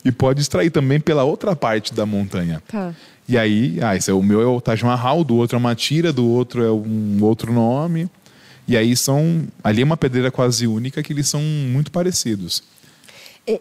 [0.06, 2.62] E pode extrair também pela outra parte da montanha.
[2.68, 2.94] Tá.
[3.28, 5.74] E aí, ah, esse é, o meu é o Taj Mahal, do outro é uma
[5.74, 8.08] tira, do outro é um outro nome.
[8.68, 9.48] E aí são.
[9.64, 12.62] Ali é uma pedreira quase única que eles são muito parecidos.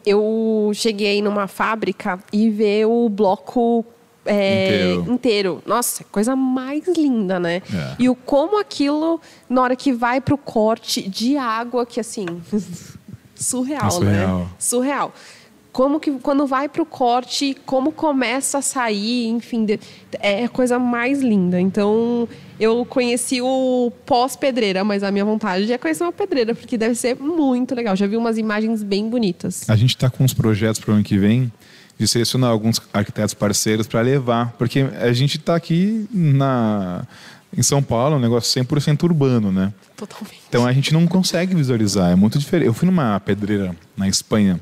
[0.05, 3.85] Eu cheguei numa fábrica e ver o bloco
[4.29, 5.13] é, inteiro.
[5.13, 5.63] inteiro.
[5.67, 7.63] Nossa, coisa mais linda, né?
[7.73, 7.97] É.
[7.99, 12.27] E o como aquilo, na hora que vai pro corte de água, que assim.
[13.35, 14.47] surreal, é surreal, né?
[14.59, 15.15] Surreal.
[15.79, 19.65] Como que quando vai pro corte, como começa a sair, enfim,
[20.19, 21.61] é a coisa mais linda.
[21.61, 26.97] Então, eu conheci o pós-pedreira, mas a minha vontade é conhecer uma pedreira, porque deve
[26.97, 27.95] ser muito legal.
[27.95, 29.71] Já vi umas imagens bem bonitas.
[29.71, 31.53] A gente está com uns projetos para o ano que vem
[31.97, 37.07] de selecionar alguns arquitetos parceiros para levar, porque a gente está aqui na
[37.57, 39.73] em São Paulo, é um negócio 100% urbano, né?
[39.97, 40.41] Totalmente.
[40.49, 42.67] Então a gente não consegue visualizar, é muito diferente.
[42.67, 44.61] Eu fui numa pedreira na Espanha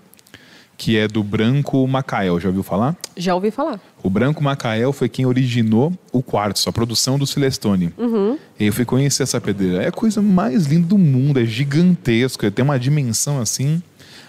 [0.77, 2.39] que é do Branco Macael.
[2.39, 2.97] Já ouviu falar?
[3.16, 3.81] Já ouvi falar.
[4.03, 7.93] O Branco Macael foi quem originou o quartzo, a produção do Celestone.
[7.97, 8.39] Uhum.
[8.59, 9.83] E eu fui conhecer essa pedreira.
[9.83, 13.83] É a coisa mais linda do mundo, é gigantesco, tem uma dimensão assim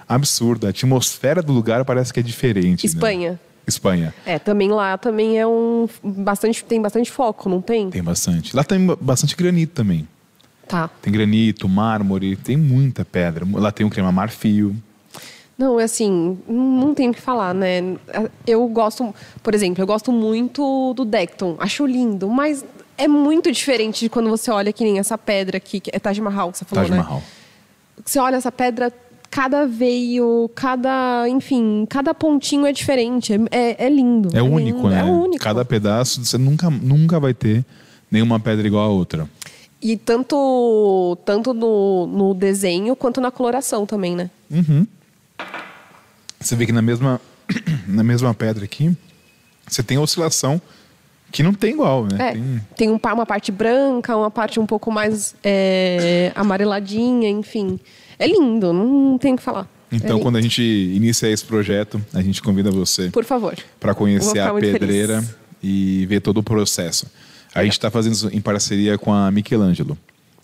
[0.08, 0.68] absurda.
[0.68, 2.86] A atmosfera do lugar parece que é diferente.
[2.86, 2.94] Né?
[2.94, 3.32] Espanha.
[3.32, 3.40] Né?
[3.68, 4.14] Espanha.
[4.26, 7.90] É, também lá também é um bastante tem bastante foco, não tem?
[7.90, 8.56] Tem bastante.
[8.56, 10.08] Lá tem bastante granito também.
[10.68, 10.90] Tá.
[11.02, 13.46] Tem granito, mármore, tem muita pedra.
[13.54, 14.76] Lá tem um crema marfio.
[15.58, 17.96] Não, é assim, não tem o que falar, né?
[18.46, 22.64] Eu gosto, por exemplo, eu gosto muito do Decton, acho lindo, mas
[22.96, 26.22] é muito diferente de quando você olha que nem essa pedra aqui, que é Taj
[26.22, 26.98] Mahal, que você falou, Taj né?
[26.98, 27.24] Mahal.
[28.06, 28.94] Você olha essa pedra,
[29.32, 34.30] cada veio, cada, enfim, cada pontinho é diferente, é, é, é lindo.
[34.36, 35.02] É, é único, lindo, né?
[35.02, 35.44] É único.
[35.44, 37.66] Cada pedaço, você nunca, nunca vai ter
[38.12, 39.28] nenhuma pedra igual a outra.
[39.82, 44.30] E tanto, tanto no, no desenho quanto na coloração também, né?
[44.50, 44.86] Uhum.
[46.40, 47.20] Você vê que na mesma,
[47.88, 48.96] na mesma pedra aqui,
[49.68, 50.62] você tem oscilação
[51.32, 52.30] que não tem igual, né?
[52.30, 57.80] É, tem, tem um, uma parte branca, uma parte um pouco mais é, amareladinha, enfim.
[58.18, 59.68] É lindo, não tem o que falar.
[59.92, 63.10] Então, é quando a gente inicia esse projeto, a gente convida você.
[63.10, 63.56] Por favor.
[63.80, 65.36] Para conhecer a pedreira feliz.
[65.64, 67.08] e ver todo o processo.
[67.54, 69.98] A gente está fazendo isso em parceria com a Michelangelo.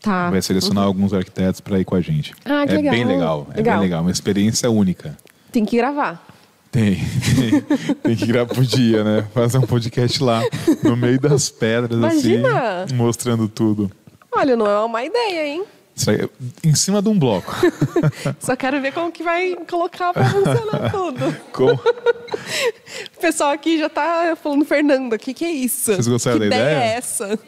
[0.04, 0.30] Tá.
[0.30, 0.90] Vai selecionar uhum.
[0.90, 2.36] alguns arquitetos para ir com a gente.
[2.44, 2.94] Ah, que é legal.
[2.94, 3.48] bem legal.
[3.54, 3.74] É legal.
[3.76, 4.02] bem legal.
[4.02, 5.18] Uma experiência única.
[5.50, 6.28] Tem que gravar.
[6.70, 6.96] Tem,
[7.40, 9.26] tem, tem que gravar por dia, né?
[9.34, 10.42] Fazer um podcast lá,
[10.84, 12.84] no meio das pedras, Imagina.
[12.84, 13.90] assim, mostrando tudo.
[14.30, 15.64] Olha, não é uma má ideia, hein?
[16.64, 17.56] Em cima de um bloco.
[18.42, 21.38] Só quero ver como que vai colocar para funcionar tudo.
[21.54, 21.74] Como?
[21.76, 25.94] O pessoal aqui já tá falando, Fernando, o que, que é isso?
[25.94, 26.72] Vocês gostaram que da ideia?
[26.72, 27.40] ideia é essa?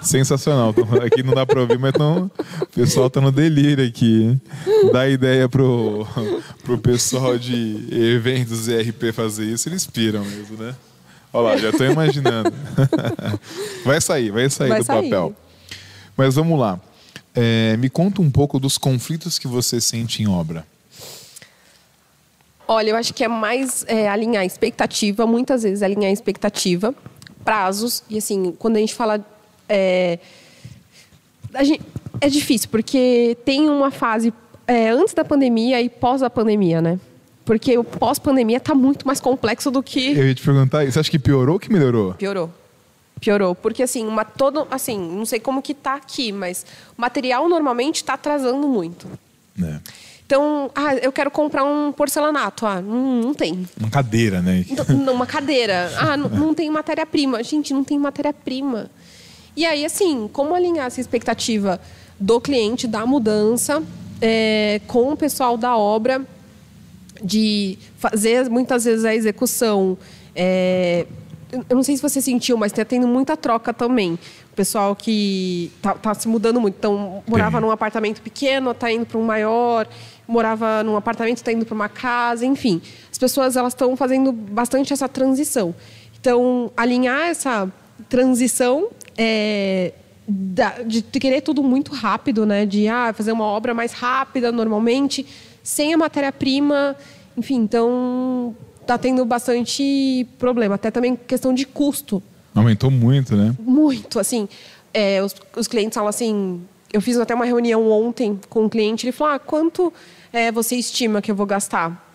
[0.00, 0.74] Sensacional.
[1.04, 2.30] Aqui não dá para ouvir, mas não,
[2.60, 4.38] o pessoal tá no delírio aqui.
[4.92, 6.06] Dá ideia pro,
[6.62, 10.74] pro pessoal de eventos e RP fazer isso, eles piram mesmo, né?
[11.32, 12.52] Olha lá, já estou imaginando.
[13.84, 15.02] Vai sair, vai sair vai do sair.
[15.02, 15.34] papel.
[16.16, 16.80] Mas vamos lá.
[17.34, 20.66] É, me conta um pouco dos conflitos que você sente em obra.
[22.66, 26.94] Olha, eu acho que é mais é, alinhar expectativa, muitas vezes alinhar expectativa,
[27.44, 29.24] prazos, e assim, quando a gente fala
[29.68, 30.18] é,
[31.62, 31.82] gente,
[32.20, 34.32] é difícil, porque tem uma fase
[34.66, 36.98] é, antes da pandemia e pós a pandemia, né?
[37.44, 40.12] Porque o pós-pandemia está muito mais complexo do que.
[40.18, 42.12] Eu ia te perguntar, você acha que piorou ou que melhorou?
[42.14, 42.50] Piorou.
[43.20, 43.54] Piorou.
[43.54, 46.66] Porque assim, uma, todo, assim, não sei como que está aqui, mas
[46.98, 49.06] o material normalmente está atrasando muito.
[49.62, 49.78] É.
[50.26, 52.66] Então, ah, eu quero comprar um porcelanato.
[52.66, 53.64] Ah, não, não tem.
[53.78, 54.66] Uma cadeira, né?
[54.88, 55.92] Não, uma cadeira.
[55.96, 57.44] Ah, não, não tem matéria-prima.
[57.44, 58.90] Gente, não tem matéria-prima.
[59.56, 61.80] E aí, assim, como alinhar essa expectativa
[62.20, 63.82] do cliente, da mudança,
[64.20, 66.22] é, com o pessoal da obra,
[67.22, 69.96] de fazer muitas vezes a execução.
[70.34, 71.06] É,
[71.50, 74.18] eu não sei se você sentiu, mas está tendo muita troca também.
[74.54, 76.76] pessoal que tá, tá se mudando muito.
[76.76, 77.60] Então, morava Tem.
[77.66, 79.86] num apartamento pequeno, tá indo para um maior,
[80.26, 82.80] morava num apartamento, está indo para uma casa, enfim.
[83.10, 85.74] As pessoas elas estão fazendo bastante essa transição.
[86.20, 87.70] Então, alinhar essa
[88.08, 89.92] transição é,
[90.86, 92.66] de querer tudo muito rápido, né?
[92.66, 95.26] De ah, fazer uma obra mais rápida normalmente,
[95.62, 96.96] sem a matéria-prima,
[97.36, 98.54] enfim, então
[98.86, 100.76] tá tendo bastante problema.
[100.76, 102.22] Até também questão de custo
[102.56, 103.54] Aumentou muito, né?
[103.60, 104.48] muito, assim.
[104.92, 106.62] é, os, os clientes falam assim.
[106.92, 109.04] Eu fiz até uma reunião ontem com um cliente.
[109.04, 109.92] Ele falou: ah, quanto
[110.32, 112.05] é, você estima que eu vou gastar?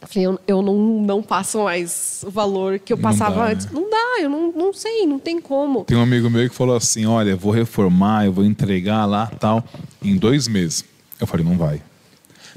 [0.00, 3.44] Eu falei: eu, eu não, não passo mais o valor que eu Não passava dá,
[3.46, 3.52] né?
[3.52, 3.70] antes.
[3.70, 5.84] Não dá, eu não, não sei, não tem como.
[5.84, 9.26] Tem um amigo meu que falou assim: olha, eu vou reformar, eu vou entregar lá
[9.26, 9.64] tal,
[10.02, 10.84] em dois meses.
[11.20, 11.82] Eu falei, não vai.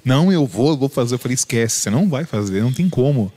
[0.06, 1.16] Não, eu vou, eu vou fazer.
[1.16, 3.32] Eu falei, esquece, você não vai fazer, não tem como.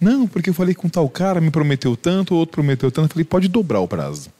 [0.00, 3.10] Não, porque eu falei com tal cara, me prometeu tanto, o outro prometeu tanto.
[3.10, 4.30] Eu falei, pode dobrar o prazo.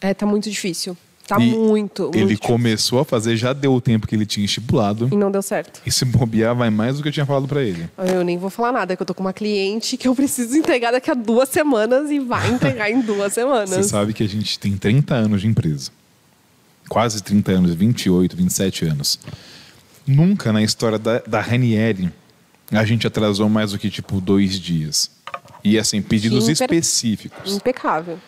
[0.00, 0.96] É, tá muito difícil.
[1.26, 2.46] Tá E muito, muito Ele difícil.
[2.46, 5.08] começou a fazer, já deu o tempo que ele tinha estipulado.
[5.10, 5.80] E não deu certo.
[5.86, 7.88] E se bobear, vai mais do que eu tinha falado pra ele.
[7.96, 10.90] Eu nem vou falar nada, que eu tô com uma cliente que eu preciso entregar
[10.90, 13.70] daqui a duas semanas e vai entregar em duas semanas.
[13.70, 15.90] Você sabe que a gente tem 30 anos de empresa.
[16.88, 19.18] Quase 30 anos, 28, 27 anos.
[20.06, 22.10] Nunca na história da, da Ranieri
[22.72, 25.10] a gente atrasou mais do que tipo dois dias.
[25.62, 27.54] E assim, pedidos Imper- específicos.
[27.54, 28.18] Impecável.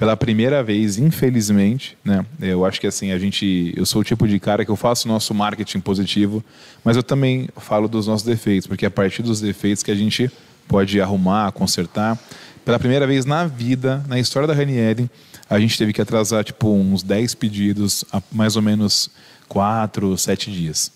[0.00, 2.24] Pela primeira vez, infelizmente, né?
[2.40, 3.74] Eu acho que assim, a gente.
[3.76, 6.42] Eu sou o tipo de cara que eu faço o nosso marketing positivo,
[6.82, 9.94] mas eu também falo dos nossos defeitos, porque é a partir dos defeitos que a
[9.94, 10.30] gente
[10.66, 12.18] pode arrumar, consertar.
[12.64, 15.10] Pela primeira vez na vida, na história da Ranieri,
[15.50, 19.10] a gente teve que atrasar tipo uns 10 pedidos a mais ou menos
[19.48, 20.90] 4, 7 dias.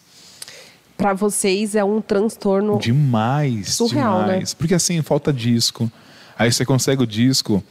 [0.96, 4.24] Para vocês é um transtorno Demais, Surreal, né?
[4.28, 4.54] demais.
[4.54, 5.92] Porque assim, falta disco.
[6.38, 7.62] Aí você consegue o disco.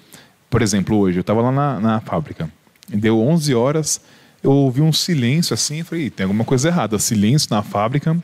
[0.54, 2.48] Por exemplo, hoje, eu estava lá na, na fábrica.
[2.88, 4.00] Deu 11 horas,
[4.44, 5.80] eu ouvi um silêncio assim.
[5.80, 7.00] Eu falei, "Ih, tem alguma coisa errada.
[7.00, 8.16] Silêncio na fábrica.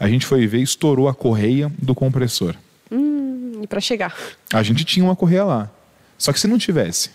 [0.00, 2.56] A gente foi ver, estourou a correia do compressor.
[2.90, 4.12] Hum, e para chegar.
[4.52, 5.70] A gente tinha uma correia lá.
[6.18, 7.10] Só que se não tivesse,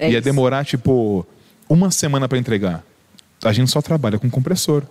[0.00, 0.24] É ia isso.
[0.24, 1.24] demorar tipo
[1.68, 2.84] uma semana para entregar.
[3.44, 4.82] A gente só trabalha com compressor.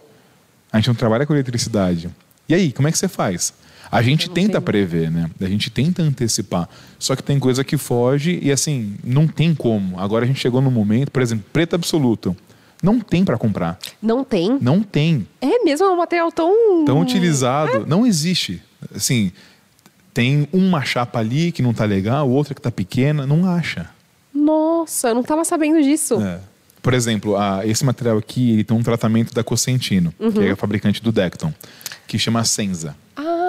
[0.72, 2.09] A gente não trabalha com eletricidade.
[2.47, 3.53] E aí, como é que você faz?
[3.94, 5.30] A gente tenta prever, né?
[5.39, 6.68] A gente tenta antecipar.
[6.98, 10.00] Só que tem coisa que foge e assim, não tem como.
[10.00, 12.36] Agora a gente chegou no momento, por exemplo, preto absoluto.
[12.82, 13.78] Não tem para comprar.
[14.02, 14.58] Não tem?
[14.60, 15.28] Não tem.
[15.39, 16.84] É mesmo, é um material tão.
[16.86, 17.86] Tão utilizado.
[17.88, 18.62] Não existe.
[18.94, 19.32] Assim,
[20.14, 23.89] tem uma chapa ali que não tá legal, outra que tá pequena, não acha.
[24.34, 26.22] Nossa, eu não tava sabendo disso.
[26.22, 26.39] É.
[26.82, 30.41] Por exemplo, a- esse material aqui ele tem um tratamento da Cosentino, que Uhum.
[30.44, 31.54] é a fabricante do Decton,
[32.06, 32.96] que chama Senza.
[33.16, 33.43] Ah,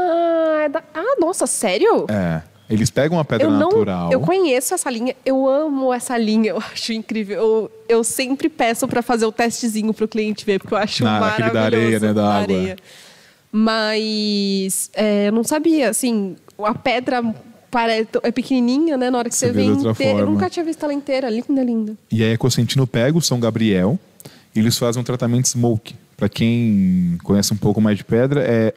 [0.69, 2.07] da- ah, nossa, sério?
[2.09, 2.43] É.
[2.69, 4.11] Eles pegam a pedra Eu não, natural.
[4.11, 7.37] eu conheço essa linha, eu amo essa linha, eu acho incrível.
[7.37, 11.21] Eu, eu sempre peço para fazer o testezinho pro cliente ver, porque eu acho Na-
[11.21, 11.53] maravilhoso.
[11.55, 12.77] da areia, né, da água.
[13.53, 17.23] Mas é, eu não sabia, assim, a pedra
[18.23, 19.11] é pequenininha, né?
[19.11, 20.21] Na hora que Você você, vê inteira.
[20.21, 21.95] Eu nunca tinha visto ela inteira, linda, linda.
[22.11, 23.99] E aí a Cosentino pega o São Gabriel
[24.55, 25.95] e eles fazem um tratamento smoke.
[26.17, 28.73] Para quem conhece um pouco mais de pedra, é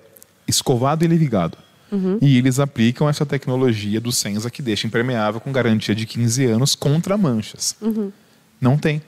[0.47, 1.57] escovado e levigado.
[1.91, 2.17] Uhum.
[2.21, 6.75] E eles aplicam essa tecnologia do Senza que deixa impermeável com garantia de 15 anos
[6.75, 7.75] contra manchas.
[7.81, 8.11] Uhum.
[8.59, 9.01] Não tem.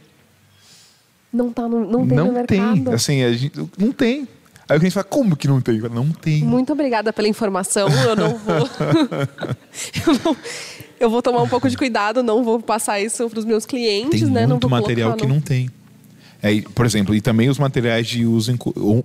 [1.31, 2.83] Não tá no, não tem no não mercado.
[2.85, 2.93] tem.
[2.93, 4.27] Assim, a gente, não tem.
[4.67, 5.79] Aí a gente fala, como que não tem?
[5.79, 6.43] Não tem.
[6.43, 7.87] Muito obrigada pela informação.
[7.89, 8.69] Eu não vou.
[10.07, 10.37] eu, não-
[10.99, 14.21] eu vou tomar um pouco de cuidado, não vou passar isso para os meus clientes,
[14.21, 14.41] Tem né?
[14.43, 15.69] não muito vou material colocar que no- não tem.
[16.41, 18.57] É, por exemplo, e também os materiais de uso,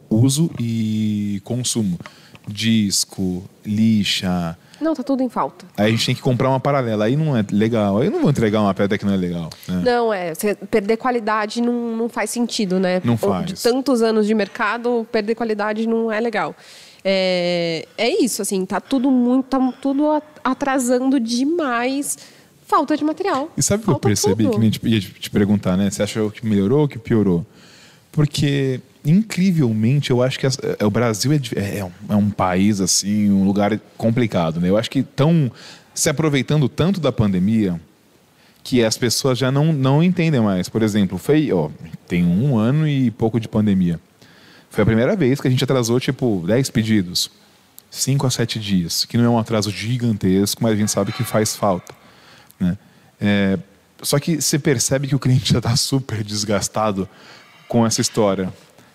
[0.08, 1.98] uso e consumo.
[2.46, 4.56] Disco, lixa.
[4.80, 5.64] Não, tá tudo em falta.
[5.76, 7.04] Aí a gente tem que comprar uma paralela.
[7.06, 7.98] Aí não é legal.
[7.98, 9.48] Aí eu não vou entregar uma pedra que não é legal.
[9.68, 9.82] né?
[9.84, 10.34] Não, é.
[10.34, 13.00] Você perder qualidade não, não faz sentido, né?
[13.04, 13.46] Não Ou faz.
[13.46, 16.54] De tantos anos de mercado, perder qualidade não é legal.
[17.04, 19.46] É, é isso, assim, tá tudo muito.
[19.46, 20.06] Tá tudo
[20.42, 22.18] atrasando demais.
[22.66, 23.50] Falta de material.
[23.56, 24.44] E sabe o que eu percebi?
[24.44, 24.54] tudo.
[24.54, 25.90] Que nem te, ia te perguntar, né?
[25.90, 27.46] Você achou que melhorou ou que piorou?
[28.10, 32.80] Porque, incrivelmente, eu acho que as- é, o Brasil é, é um, é um país,
[32.80, 34.68] assim, um lugar complicado, né?
[34.70, 35.50] Eu acho que estão
[35.94, 37.80] se aproveitando tanto da pandemia
[38.62, 40.68] que as pessoas já não, não entendem mais.
[40.68, 41.68] Por exemplo, foi, ó,
[42.08, 44.00] tem um ano e pouco de pandemia.
[44.70, 47.30] Foi a primeira vez que a gente atrasou, tipo, 10 pedidos.
[47.90, 49.04] 5 a 7 dias.
[49.04, 51.94] Que não é um atraso gigantesco, mas a gente sabe que faz falta.
[52.58, 52.76] Né?
[53.20, 53.58] É,
[54.02, 57.08] só que você percebe que o cliente já está super desgastado
[57.68, 58.52] com essa história.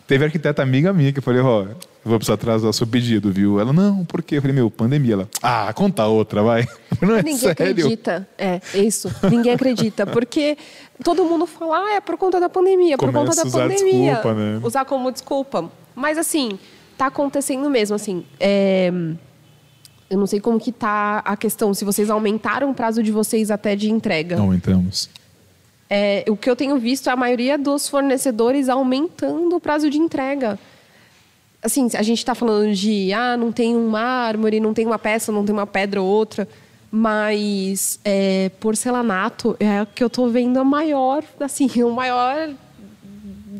[0.10, 1.68] Teve arquiteta amiga minha que eu falei, ó,
[2.03, 3.60] vou precisar atrasar seu pedido, viu?
[3.60, 4.38] Ela, não, por quê?
[4.38, 5.14] Eu falei, meu, pandemia.
[5.14, 6.68] Ela, ah, conta outra, vai.
[6.99, 7.51] Não é Ninguém sério.
[7.51, 8.28] acredita.
[8.36, 9.07] É, isso.
[9.30, 10.07] Ninguém acredita.
[10.07, 10.57] Porque
[11.03, 14.14] todo mundo fala, ah, é por conta da pandemia, por Começa conta da usar pandemia.
[14.16, 14.60] desculpa, né?
[14.64, 15.72] Usar como desculpa.
[15.95, 16.57] Mas assim,
[16.97, 18.26] tá acontecendo mesmo, assim.
[18.39, 18.91] é,
[20.10, 23.51] Eu não sei como que tá a questão, se vocês aumentaram o prazo de vocês
[23.51, 24.38] até de entrega.
[24.38, 25.07] Não entramos.
[25.89, 29.97] É, o que eu tenho visto é a maioria dos fornecedores aumentando o prazo de
[29.97, 30.59] entrega.
[31.61, 35.31] Assim, a gente está falando de, ah, não tem um mármore, não tem uma peça,
[35.31, 36.47] não tem uma pedra ou outra,
[36.91, 42.49] mas é, porcelanato é o que eu estou vendo a maior, assim, o maior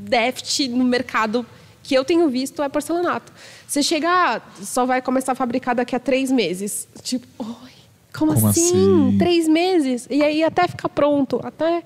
[0.08, 1.46] déficit no mercado
[1.84, 3.34] que eu tenho visto é porcelanato.
[3.68, 6.88] Você chega, só vai começar a fabricar daqui a três meses.
[7.02, 7.72] Tipo, oi,
[8.14, 8.70] como, Como assim?
[8.70, 9.18] assim?
[9.18, 10.08] Três meses?
[10.10, 11.84] E aí até ficar pronto, até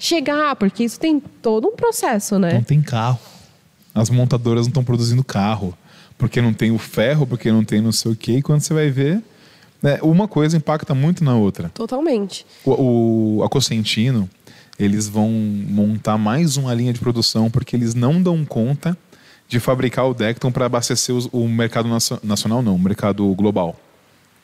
[0.00, 2.54] chegar, porque isso tem todo um processo, né?
[2.54, 3.20] Não tem carro.
[3.94, 5.72] As montadoras não estão produzindo carro.
[6.18, 8.32] Porque não tem o ferro, porque não tem não sei o quê.
[8.38, 9.22] E quando você vai ver,
[9.82, 11.70] né, uma coisa impacta muito na outra.
[11.70, 12.44] Totalmente.
[12.64, 14.28] O, o, a Cosentino,
[14.78, 18.96] eles vão montar mais uma linha de produção porque eles não dão conta
[19.48, 23.74] de fabricar o Decton para abastecer os- o mercado nacio- nacional, não, o mercado global.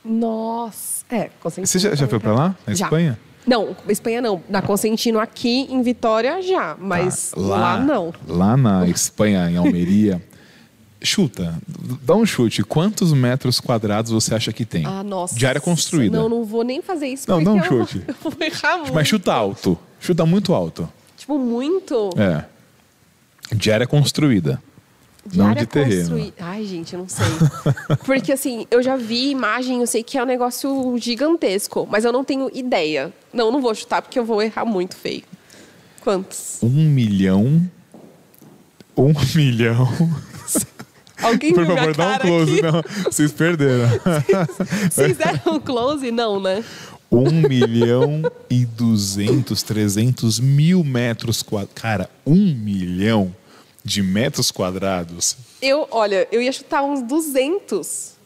[0.03, 1.05] Nossa.
[1.11, 1.31] É.
[1.43, 2.87] Você já, já foi para lá, na Já.
[2.87, 3.19] Espanha?
[3.47, 4.43] Não, Espanha não.
[4.49, 8.13] Na Consentino aqui em Vitória já, mas Tá, lá, não.
[8.27, 10.21] Lá na Espanha, em Almeria.
[11.03, 11.55] chuta,
[12.03, 12.65] dá um chute.
[12.65, 14.85] Quantos metros quadrados você acha que tem?
[14.85, 15.37] Ah, nossa.
[15.39, 16.19] De área construída.
[16.19, 17.31] Não, não vou nem fazer isso.
[17.31, 18.03] Não, dá um chute.
[18.07, 18.95] Eu vou errar muito.
[18.95, 19.79] Mas chuta alto.
[20.01, 20.89] Chuta muito alto.
[21.17, 22.11] Tipo, muito.
[22.17, 22.45] É.
[23.55, 24.61] De área construída.
[25.35, 26.01] Não área de terreno.
[26.11, 27.25] construí- Ai, gente, eu não sei.
[28.05, 32.13] Porque assim, eu já vi imagem, eu sei que é um negócio gigantesco, mas eu
[32.13, 33.13] não tenho ideia.
[33.33, 35.23] Não, não vou chutar porque eu vou errar muito feio.
[36.03, 36.59] Quantos?
[36.63, 37.69] Um milhão.
[38.97, 39.89] Um milhão.
[41.23, 42.53] Alguém Por favor, dá um close.
[42.53, 42.63] aqui?
[42.63, 43.89] Não, vocês perderam.
[44.91, 46.11] Vocês deram um close?
[46.11, 46.63] Não, né?
[47.11, 51.75] Um milhão e duzentos, trezentos mil metros quadrados.
[51.75, 53.35] Cara, um milhão
[53.87, 55.37] de metros quadrados.
[55.63, 58.17] Eu, olha, eu ia chutar uns 200.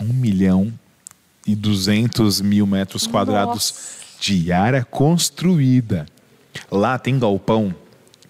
[0.00, 0.76] Um milhão
[1.46, 6.06] e duzentos mil metros quadrados de área construída.
[6.68, 7.72] Lá tem galpão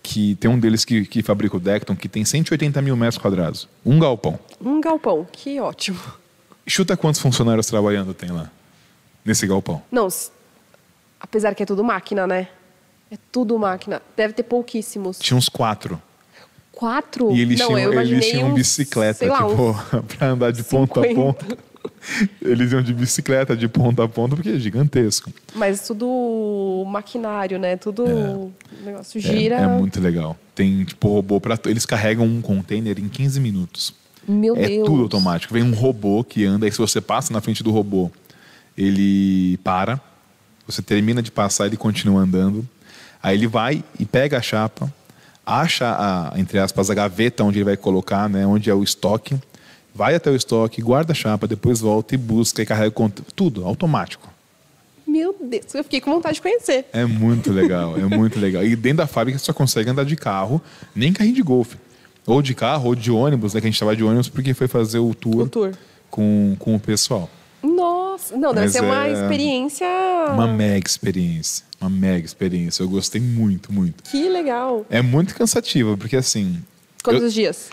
[0.03, 3.66] que tem um deles que, que fabrica o Decton que tem 180 mil metros quadrados.
[3.85, 4.39] Um galpão.
[4.61, 5.99] Um galpão, que ótimo.
[6.66, 8.51] Chuta quantos funcionários trabalhando tem lá
[9.24, 9.83] nesse galpão.
[9.91, 10.09] Não,
[11.18, 12.49] apesar que é tudo máquina, né?
[13.11, 14.03] É tudo máquina.
[14.14, 15.18] Deve ter pouquíssimos.
[15.18, 16.03] Tinha uns quatro.
[16.77, 17.33] Quatro?
[17.33, 19.74] E eles Não, tinham, eu eles tinham uns, bicicleta, lá, tipo,
[20.18, 21.14] pra andar de ponta a 50.
[21.20, 21.59] ponta.
[22.43, 25.33] Eles iam de bicicleta de ponta a ponta, porque é gigantesco.
[25.55, 27.77] Mas tudo maquinário, né?
[27.79, 28.53] Tudo o
[28.85, 29.55] negócio É, gira.
[29.57, 30.37] é muito legal.
[30.55, 33.95] Tem, tipo, robô para Eles carregam um container em 15 minutos.
[34.29, 34.87] Meu é Deus.
[34.87, 35.55] tudo automático.
[35.55, 38.11] Vem um robô que anda, e se você passa na frente do robô,
[38.77, 39.99] ele para.
[40.66, 42.68] Você termina de passar, ele continua andando.
[43.22, 44.93] Aí ele vai e pega a chapa,
[45.47, 49.38] acha, a, entre aspas, a gaveta onde ele vai colocar, né, onde é o estoque,
[49.94, 52.92] vai até o estoque, guarda a chapa, depois volta e busca e carrega.
[53.34, 54.28] Tudo, automático.
[55.07, 56.84] Meu Deus, eu fiquei com vontade de conhecer.
[56.92, 58.64] É muito legal, é muito legal.
[58.64, 60.61] E dentro da fábrica você só consegue andar de carro,
[60.94, 61.76] nem carrinho de golfe.
[62.26, 63.61] Ou de carro, ou de ônibus, né?
[63.61, 65.72] Que a gente estava de ônibus porque foi fazer o tour, O tour.
[66.11, 67.30] Com, com o pessoal.
[67.75, 69.87] Nossa, não, deve Mas ser uma é- experiência.
[70.33, 71.64] Uma mega experiência.
[71.81, 72.83] Uma mega experiência.
[72.83, 74.03] Eu gostei muito, muito.
[74.05, 74.87] Que legal.
[74.89, 76.62] É muito cansativo, porque assim.
[77.03, 77.71] Quantos eu- dias?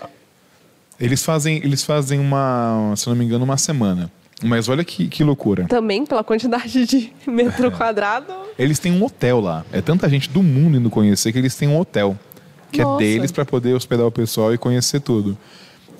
[0.99, 4.11] eles fazem, eles fazem uma, se não me engano, uma semana.
[4.43, 5.65] Mas olha que, que loucura.
[5.67, 8.33] Também pela quantidade de metro quadrado.
[8.59, 9.65] Eles têm um hotel lá.
[9.71, 12.17] É tanta gente do mundo indo conhecer que eles têm um hotel.
[12.71, 13.03] Que Nossa.
[13.03, 15.37] é deles para poder hospedar o pessoal e conhecer tudo.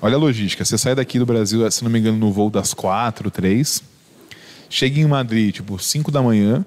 [0.00, 0.64] Olha a logística.
[0.64, 3.82] Você sai daqui do Brasil, se não me engano, no voo das quatro, três.
[4.68, 6.64] Chega em Madrid, tipo, 5 da manhã.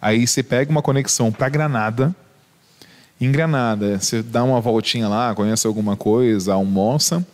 [0.00, 2.14] Aí você pega uma conexão para Granada.
[3.20, 7.26] Em Granada, você dá uma voltinha lá, conhece alguma coisa, almoça.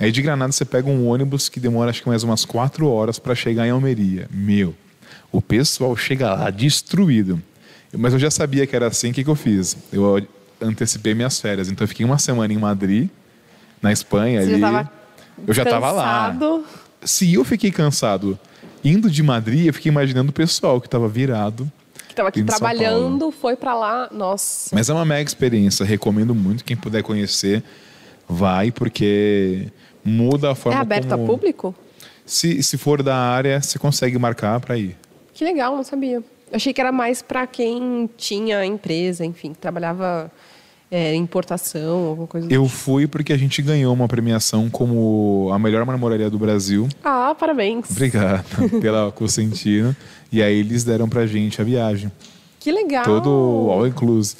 [0.00, 3.20] Aí de Granada você pega um ônibus que demora acho que mais umas quatro horas
[3.20, 4.28] para chegar em Almeria.
[4.32, 4.74] Meu,
[5.30, 7.40] o pessoal chega lá destruído.
[7.96, 9.76] Mas eu já sabia que era assim, o que, que eu fiz?
[9.92, 10.26] Eu
[10.60, 11.68] antecipei minhas férias.
[11.68, 13.08] Então eu fiquei uma semana em Madrid,
[13.82, 14.40] na Espanha.
[14.42, 14.60] Você já ali.
[14.60, 15.02] tava
[15.46, 16.36] eu já estava lá.
[17.02, 18.38] Se eu fiquei cansado
[18.84, 21.70] indo de Madrid, eu fiquei imaginando o pessoal que estava virado.
[22.08, 24.08] Que tava aqui trabalhando, foi pra lá.
[24.12, 24.74] Nossa.
[24.74, 26.64] Mas é uma mega experiência, recomendo muito.
[26.64, 27.62] Quem puder conhecer,
[28.28, 29.68] vai, porque
[30.04, 31.24] muda a É forma aberto como...
[31.24, 31.74] a público?
[32.24, 34.96] Se, se for da área, você consegue marcar para ir.
[35.34, 36.16] Que legal, não sabia.
[36.16, 40.30] Eu achei que era mais pra quem tinha empresa, enfim, que trabalhava
[40.94, 42.76] é, importação, alguma coisa Eu tipo.
[42.76, 46.86] fui porque a gente ganhou uma premiação como a melhor marmoraria do Brasil.
[47.02, 47.90] Ah, parabéns.
[47.90, 48.44] Obrigado
[48.78, 49.96] pela Cosentino.
[50.30, 52.12] E aí eles deram pra gente a viagem.
[52.60, 53.04] Que legal.
[53.04, 53.30] Todo
[53.70, 54.36] all inclusive.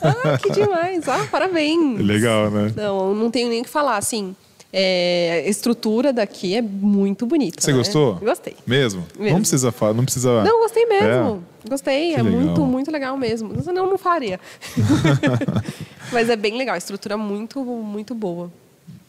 [0.00, 1.08] Ah, que demais.
[1.08, 1.98] Ah, parabéns.
[2.06, 2.72] Legal, né?
[2.76, 4.34] Não, não tenho nem o que falar, assim.
[4.72, 7.60] É, a estrutura daqui é muito bonita.
[7.60, 7.78] Você né?
[7.78, 8.16] gostou?
[8.16, 8.56] Gostei.
[8.66, 9.06] Mesmo?
[9.18, 9.32] Mesmo.
[9.32, 10.42] Não precisa falar, não precisa.
[10.42, 11.44] Não, gostei mesmo.
[11.68, 12.40] Gostei, Que é legal.
[12.40, 13.52] muito, muito legal mesmo.
[13.72, 14.38] Não, não faria.
[16.12, 18.50] Mas é bem legal, a estrutura é muito, muito boa.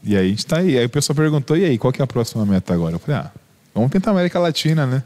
[0.04, 0.78] E aí a gente tá aí.
[0.78, 2.96] Aí o pessoal perguntou: e aí, qual que é a próxima meta agora?
[2.96, 3.32] Eu falei: ah,
[3.74, 5.04] vamos tentar América Latina, né?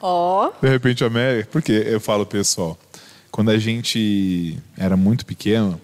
[0.00, 1.48] Ó, De repente, América.
[1.52, 2.78] Porque eu falo, pessoal,
[3.30, 5.78] quando a gente era muito pequeno,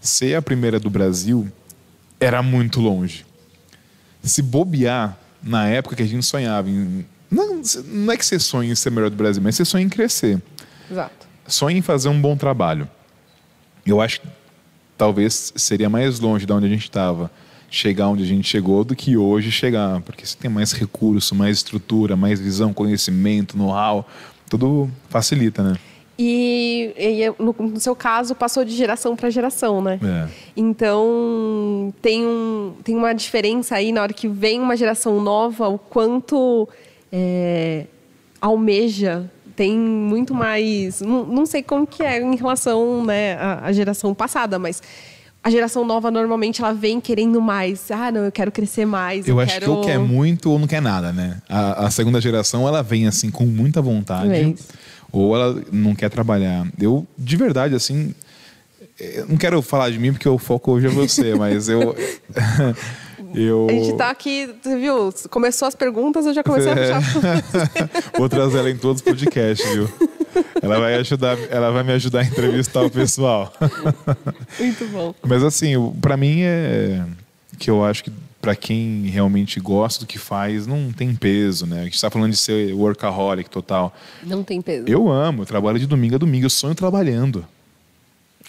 [0.00, 1.46] ser a primeira do Brasil
[2.20, 3.24] era muito longe.
[4.22, 7.04] Se bobear, na época que a gente sonhava em.
[7.30, 9.88] Não, não é que você sonha em ser melhor do Brasil, mas você sonha em
[9.88, 10.40] crescer.
[10.90, 11.26] exato.
[11.46, 12.88] Sonha em fazer um bom trabalho.
[13.84, 14.28] Eu acho que
[14.96, 17.30] talvez seria mais longe de onde a gente estava
[17.74, 21.56] chegar onde a gente chegou do que hoje chegar, porque você tem mais recurso, mais
[21.58, 24.08] estrutura, mais visão, conhecimento, know-how,
[24.48, 25.76] tudo facilita, né?
[26.18, 29.98] E, e no, no seu caso, passou de geração para geração, né?
[30.02, 30.28] É.
[30.56, 35.78] Então, tem, um, tem uma diferença aí na hora que vem uma geração nova, o
[35.78, 36.68] quanto
[37.10, 37.86] é,
[38.40, 41.00] almeja tem muito mais.
[41.00, 44.82] Não, não sei como que é em relação né, à, à geração passada, mas
[45.42, 47.90] a geração nova normalmente ela vem querendo mais.
[47.90, 49.28] Ah, não, eu quero crescer mais.
[49.28, 49.66] Eu, Eu, acho quero...
[49.66, 51.38] que ou quer muito ou não quer nada, né?
[51.48, 54.54] A, a segunda geração, ela vem assim com muita vontade.
[55.14, 56.66] Ou ela não quer trabalhar.
[56.80, 58.14] Eu, de verdade, assim,
[58.98, 61.94] eu não quero falar de mim porque o foco hoje é você, mas eu.
[63.34, 65.12] eu A gente tá aqui, viu?
[65.30, 66.92] Começou as perguntas, eu já comecei É.
[66.92, 67.42] a puxar.
[68.18, 69.88] Vou trazer ela em todos os podcasts, viu?
[70.60, 73.52] Ela vai ajudar, ela vai me ajudar a entrevistar o pessoal.
[74.58, 75.14] Muito bom.
[75.22, 77.04] Mas assim, pra mim é
[77.58, 78.12] que eu acho que
[78.44, 81.80] pra quem realmente gosta do que faz, não tem peso, né?
[81.80, 83.94] A gente tá falando de ser workaholic total.
[84.22, 84.84] Não tem peso.
[84.86, 87.44] Eu amo, eu trabalho de domingo a domingo, eu sonho trabalhando.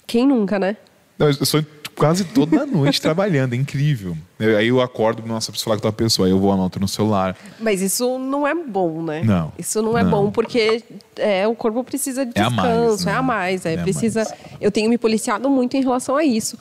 [0.05, 0.75] Quem nunca, né?
[1.17, 1.65] Não, eu sonho
[1.95, 4.17] quase toda noite trabalhando, é incrível.
[4.37, 6.87] Eu- Aí eu acordo, nossa, preciso falar com tal pessoa, aí eu vou anoto no
[6.89, 7.37] celular.
[7.59, 9.23] Mas isso não é bom, né?
[9.23, 9.53] Não.
[9.57, 10.11] Isso não é Não.
[10.11, 10.83] bom, porque
[11.15, 13.11] é, o corpo precisa de É a descanso, mais, né?
[13.11, 13.65] é a mais.
[13.65, 14.25] É, É a precisa.
[14.25, 14.33] mais.
[14.59, 16.57] Eu tenho me policiado muito em relação a isso.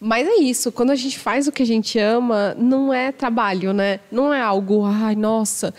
[0.00, 3.72] Mas é isso, quando a gente faz o que a gente ama, não é trabalho,
[3.72, 3.98] né?
[4.12, 5.74] Não é algo, ai, nossa,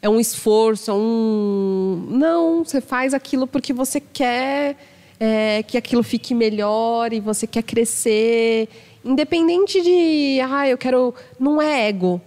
[0.00, 2.06] é um esforço, é um.
[2.10, 4.76] Não, você faz aquilo porque você quer
[5.18, 8.68] é, que aquilo fique melhor e você quer crescer.
[9.04, 11.12] Independente de, ah, eu quero.
[11.40, 12.20] Não é ego,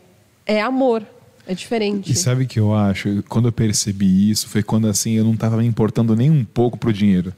[0.45, 1.05] é amor.
[1.47, 2.11] É diferente.
[2.11, 3.23] E sabe o que eu acho?
[3.29, 6.77] Quando eu percebi isso, foi quando assim eu não estava me importando nem um pouco
[6.77, 7.33] pro dinheiro.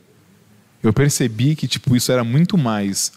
[0.81, 3.11] Eu percebi que tipo isso era muito mais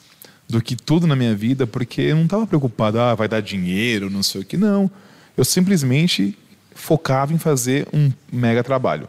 [0.53, 4.11] do que tudo na minha vida, porque eu não estava preocupado, ah, vai dar dinheiro,
[4.11, 4.91] não sei o que, não.
[5.35, 6.37] Eu simplesmente
[6.75, 9.09] focava em fazer um mega trabalho.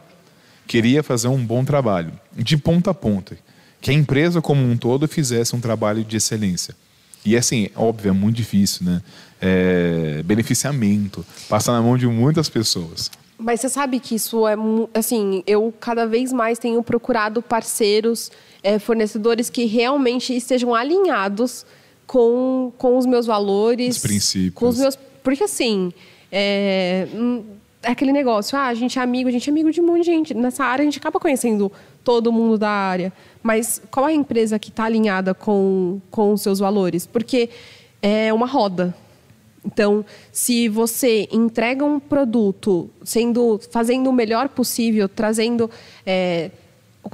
[0.65, 3.37] Queria fazer um bom trabalho, de ponta a ponta.
[3.81, 6.73] Que a empresa como um todo fizesse um trabalho de excelência.
[7.25, 9.01] E assim, óbvio, é muito difícil, né?
[9.41, 13.11] É, beneficiamento, passa na mão de muitas pessoas.
[13.37, 14.55] Mas você sabe que isso é
[14.93, 18.31] assim, eu cada vez mais tenho procurado parceiros,
[18.63, 21.65] eh, fornecedores que realmente estejam alinhados
[22.07, 24.53] com, com os meus valores, Os princípios.
[24.53, 25.91] com os meus, porque assim
[26.31, 27.43] é, hum,
[27.81, 29.99] é aquele negócio, ah, a gente é amigo, a gente é amigo de um monte
[29.99, 31.71] de gente nessa área, a gente acaba conhecendo
[32.03, 36.41] todo mundo da área, mas qual é a empresa que está alinhada com com os
[36.41, 37.05] seus valores?
[37.05, 37.49] Porque
[38.01, 38.95] é uma roda.
[39.65, 45.71] Então, se você entrega um produto sendo, fazendo o melhor possível, trazendo,
[46.05, 46.51] é,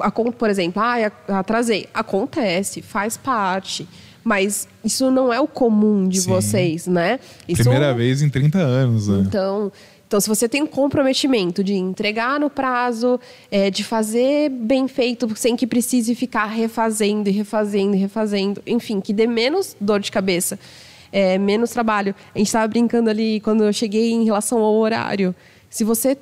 [0.02, 3.88] a, por exemplo, ah, eu atrasei, acontece, faz parte,
[4.24, 6.30] mas isso não é o comum de Sim.
[6.30, 7.20] vocês, né?
[7.48, 9.24] Isso, Primeira vez em 30 anos, né?
[9.26, 9.72] então,
[10.10, 13.20] então, se você tem um comprometimento de entregar no prazo,
[13.52, 19.00] é, de fazer bem feito, sem que precise ficar refazendo e refazendo e refazendo, enfim,
[19.00, 20.58] que dê menos dor de cabeça,
[21.12, 22.16] é, menos trabalho.
[22.34, 25.36] A gente estava brincando ali quando eu cheguei em relação ao horário.
[25.70, 26.18] Se você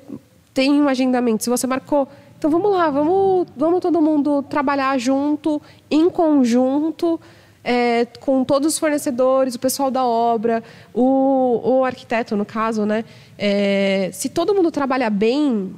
[0.52, 2.06] tem um agendamento, se você marcou,
[2.38, 5.60] então vamos lá, vamos, vamos todo mundo trabalhar junto,
[5.90, 7.20] em conjunto
[7.64, 10.62] é, com todos os fornecedores, o pessoal da obra,
[10.94, 13.04] o, o arquiteto, no caso, né?
[13.36, 15.74] É, se todo mundo trabalha bem,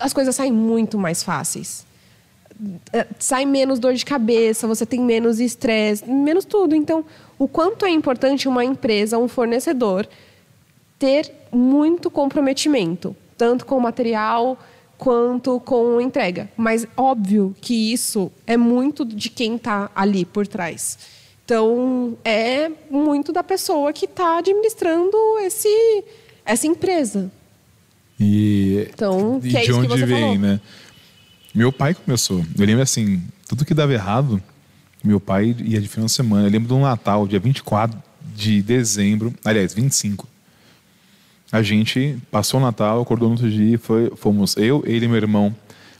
[0.00, 1.84] as coisas saem muito mais fáceis.
[2.92, 6.76] É, Sai menos dor de cabeça, você tem menos estresse, menos tudo.
[6.76, 7.04] Então,
[7.36, 10.08] o quanto é importante uma empresa, um fornecedor,
[10.98, 14.56] ter muito comprometimento, tanto com o material
[14.98, 16.50] quanto com entrega.
[16.56, 20.98] Mas óbvio que isso é muito de quem está ali por trás.
[21.44, 26.04] Então, é muito da pessoa que está administrando esse,
[26.44, 27.32] essa empresa.
[28.20, 30.38] E, Então, e é de onde vem, falou.
[30.38, 30.60] né?
[31.54, 32.44] Meu pai começou.
[32.58, 34.42] Eu lembro assim, tudo que dava errado,
[35.02, 36.46] meu pai ia de final de semana.
[36.46, 37.98] Eu lembro do Natal, dia 24
[38.34, 40.28] de dezembro, aliás, 25.
[41.50, 45.16] A gente passou o Natal, acordou no outro dia, foi, fomos eu, ele e meu
[45.16, 45.54] irmão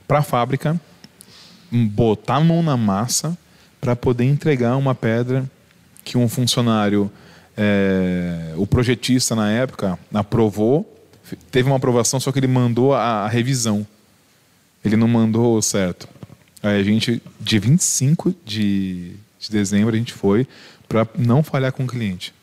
[0.07, 0.79] para a fábrica,
[1.71, 3.37] botar a mão na massa
[3.81, 5.49] para poder entregar uma pedra
[6.05, 7.11] que um funcionário,
[7.57, 10.95] é, o projetista na época, aprovou.
[11.51, 13.87] Teve uma aprovação, só que ele mandou a, a revisão.
[14.85, 16.09] Ele não mandou certo.
[16.63, 20.47] Aí a gente, dia 25 de, de dezembro, a gente foi
[20.89, 22.35] para não falhar com o cliente.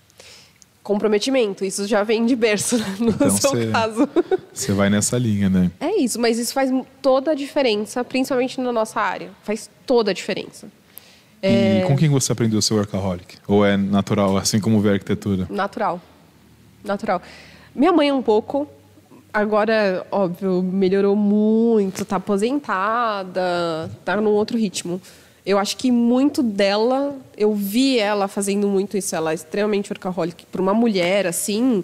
[0.86, 4.08] Comprometimento, isso já vem de berço né, no Então, seu você- caso.
[4.54, 5.72] Você vai nessa linha, né?
[5.80, 6.70] É isso, mas isso faz
[7.02, 9.32] toda a diferença, principalmente na nossa área.
[9.42, 10.68] Faz toda a diferença.
[11.42, 13.38] E com quem você aprendeu o seu workaholic?
[13.48, 15.48] Ou é natural, assim como ver arquitetura?
[15.50, 16.00] Natural.
[16.84, 17.20] Natural.
[17.74, 18.68] Minha mãe é um pouco.
[19.34, 25.02] Agora, óbvio, melhorou muito, tá aposentada, tá num outro ritmo.
[25.46, 29.16] Eu acho que muito dela, eu vi ela fazendo muito isso.
[29.16, 30.46] Ela é extremamente workaholic.
[30.52, 31.84] Para uma mulher, assim,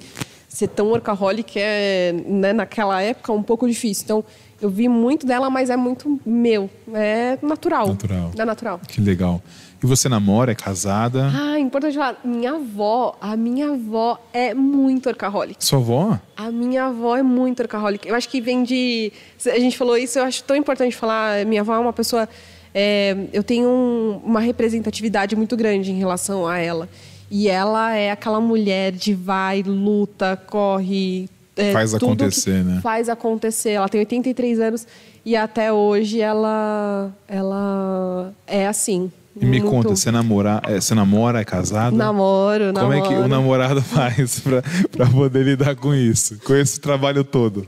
[0.49, 4.03] ser tão workaholic é, né, naquela época, um pouco difícil.
[4.03, 4.25] Então,
[4.59, 6.69] eu vi muito dela, mas é muito meu.
[6.93, 7.87] É natural.
[7.87, 8.31] Natural.
[8.37, 8.81] É natural.
[8.87, 9.41] Que legal.
[9.83, 11.31] E você namora, é casada?
[11.33, 12.19] Ah, importante falar.
[12.23, 15.63] Minha avó, a minha avó é muito workaholic.
[15.63, 16.19] Sua avó?
[16.37, 18.07] A minha avó é muito workaholic.
[18.07, 19.11] Eu acho que vem de.
[19.47, 21.43] A gente falou isso, eu acho tão importante falar.
[21.45, 22.29] Minha avó é uma pessoa.
[22.73, 26.87] É, eu tenho um- uma representatividade muito grande em relação a ela.
[27.29, 31.29] E ela é aquela mulher de vai, luta, corre.
[31.55, 32.79] é, Faz acontecer, né?
[32.81, 33.71] Faz acontecer.
[33.71, 34.87] Ela tem 83 anos
[35.25, 39.11] e até hoje ela, ela é assim.
[39.35, 41.95] E me muito- conta, você namora, é, você namora, é casada?
[41.95, 42.97] Namoro, Como namoro.
[42.97, 46.37] é que o namorado faz pra poder lidar com isso?
[46.43, 47.65] Com esse trabalho todo?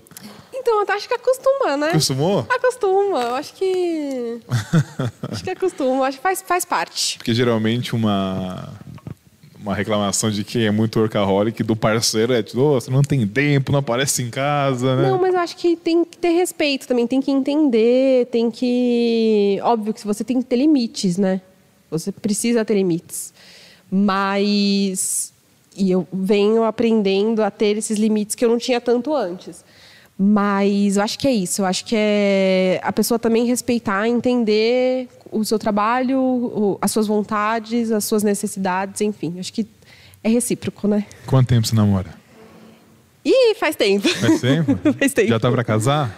[0.88, 1.88] Eu acho que acostuma, né?
[1.90, 2.46] Acostumou?
[2.50, 4.40] Acostuma, eu acho que.
[5.32, 7.18] acho que acostuma, acho que faz, faz parte.
[7.18, 8.70] Porque geralmente uma,
[9.60, 13.26] uma reclamação de quem é muito workaholic do parceiro é tipo, "Ô, você não tem
[13.26, 15.10] tempo, não aparece em casa, né?
[15.10, 19.60] Não, mas eu acho que tem que ter respeito também, tem que entender, tem que.
[19.64, 21.42] Óbvio que você tem que ter limites, né?
[21.90, 23.34] Você precisa ter limites.
[23.90, 25.32] Mas.
[25.76, 29.64] E eu venho aprendendo a ter esses limites que eu não tinha tanto antes.
[30.26, 31.62] Mas eu acho que é isso.
[31.62, 37.92] Eu acho que é a pessoa também respeitar, entender o seu trabalho, as suas vontades,
[37.92, 39.36] as suas necessidades, enfim.
[39.38, 39.68] Acho que
[40.24, 41.06] é recíproco, né?
[41.26, 42.10] Quanto tempo você namora?
[43.26, 44.08] Ih, faz tempo.
[44.08, 44.80] Faz tempo?
[44.98, 45.28] Faz tempo.
[45.28, 46.16] Já tá pra casar?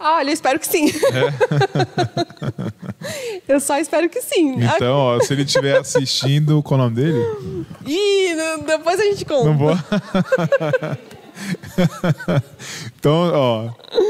[0.00, 0.90] Olha, eu espero que sim.
[3.48, 4.56] eu só espero que sim.
[4.62, 7.66] Então, ó, se ele estiver assistindo, qual é o nome dele?
[7.86, 8.34] Ih,
[8.66, 9.44] depois a gente conta.
[9.44, 9.76] Não vou.
[12.98, 13.68] então, ó,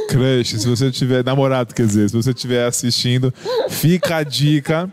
[0.08, 3.32] crush, se você tiver namorado, quer dizer, se você estiver assistindo,
[3.68, 4.88] fica a dica: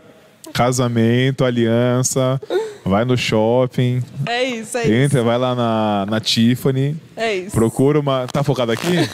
[0.52, 2.40] casamento, aliança,
[2.84, 4.92] vai no shopping, É isso, é isso.
[4.92, 7.50] entra, vai lá na, na Tiffany, É isso.
[7.52, 8.26] procura uma.
[8.26, 9.08] Tá focado aqui?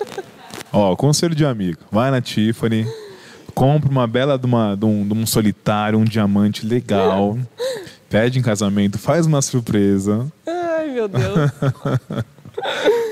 [0.72, 2.86] Ó, conselho de amigo: vai na Tiffany,
[3.54, 7.38] compra uma bela de, uma, de, um, de um solitário, um diamante legal,
[8.10, 10.26] pede em casamento, faz uma surpresa.
[10.46, 11.50] Ai, meu Deus.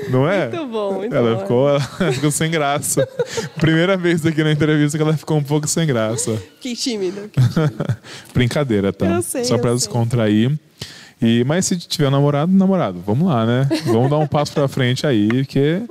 [0.09, 0.49] Não é?
[0.49, 1.41] Muito bom, muito ela bom.
[1.41, 3.07] Ficou, ela ficou sem graça.
[3.55, 6.41] Primeira vez aqui na entrevista que ela ficou um pouco sem graça.
[6.61, 7.29] Que tímido.
[8.33, 9.05] Brincadeira, tá?
[9.05, 10.51] Eu sei, Só pra descontrair.
[11.21, 13.67] E, mas se tiver namorado, namorado, vamos lá, né?
[13.85, 15.81] Vamos dar um passo pra frente aí, porque.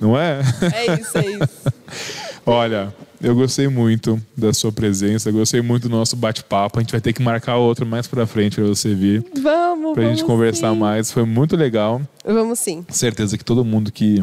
[0.00, 0.40] Não é?
[0.72, 1.72] É isso, é isso.
[2.46, 2.92] Olha,
[3.24, 6.78] eu gostei muito da sua presença, gostei muito do nosso bate-papo.
[6.78, 10.02] A gente vai ter que marcar outro mais pra frente pra você vir, Vamos, pra
[10.02, 10.18] vamos.
[10.18, 10.78] gente conversar sim.
[10.78, 11.10] mais.
[11.10, 12.00] Foi muito legal.
[12.24, 12.84] Vamos sim.
[12.88, 14.22] certeza que todo mundo que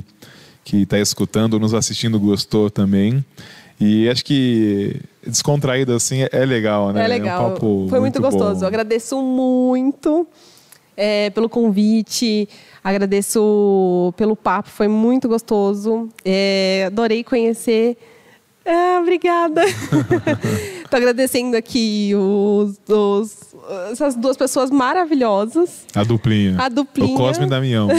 [0.64, 3.26] que está escutando, nos assistindo gostou também.
[3.80, 4.96] E acho que
[5.26, 7.04] descontraído assim é, é legal, né?
[7.04, 7.48] É legal.
[7.48, 8.60] Um papo Foi muito, gostoso.
[8.60, 8.62] bom.
[8.62, 10.28] Eu agradeço muito
[10.96, 12.48] é, pelo convite.
[12.84, 14.70] Agradeço pelo papo.
[14.70, 16.10] Foi muito gostoso.
[16.24, 17.98] É, adorei conhecer.
[18.66, 19.62] Ah, obrigada.
[20.90, 23.56] Tô agradecendo aqui os, os-
[23.92, 25.86] essas duas pessoas maravilhosas.
[25.96, 26.56] A duplinha.
[26.60, 27.14] A duplinha.
[27.14, 27.88] O Cosme e Damião.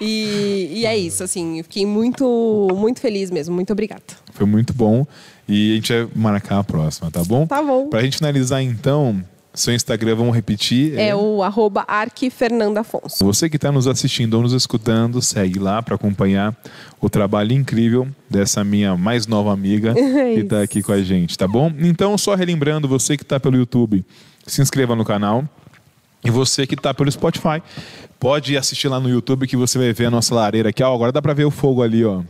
[0.00, 3.54] E, e é isso, assim, fiquei muito, muito feliz mesmo.
[3.54, 4.02] Muito obrigada.
[4.32, 5.06] Foi muito bom.
[5.48, 7.46] E a gente vai marcar a próxima, tá bom?
[7.46, 7.88] Tá bom.
[7.88, 9.22] Pra gente finalizar então,
[9.54, 10.98] Seu Instagram, vamos repetir.
[10.98, 13.24] É, é o arroba Afonso.
[13.24, 16.56] Você que está nos assistindo ou nos escutando, segue lá para acompanhar
[17.00, 21.46] o trabalho incrível dessa minha mais nova amiga que está aqui com a gente, tá
[21.46, 21.72] bom?
[21.78, 24.04] Então, só relembrando, você que está pelo YouTube,
[24.44, 25.44] se inscreva no canal.
[26.24, 27.62] E você que está pelo Spotify,
[28.18, 30.82] pode assistir lá no YouTube que você vai ver a nossa lareira aqui.
[30.82, 32.22] Ó, agora dá para ver o fogo ali, ó.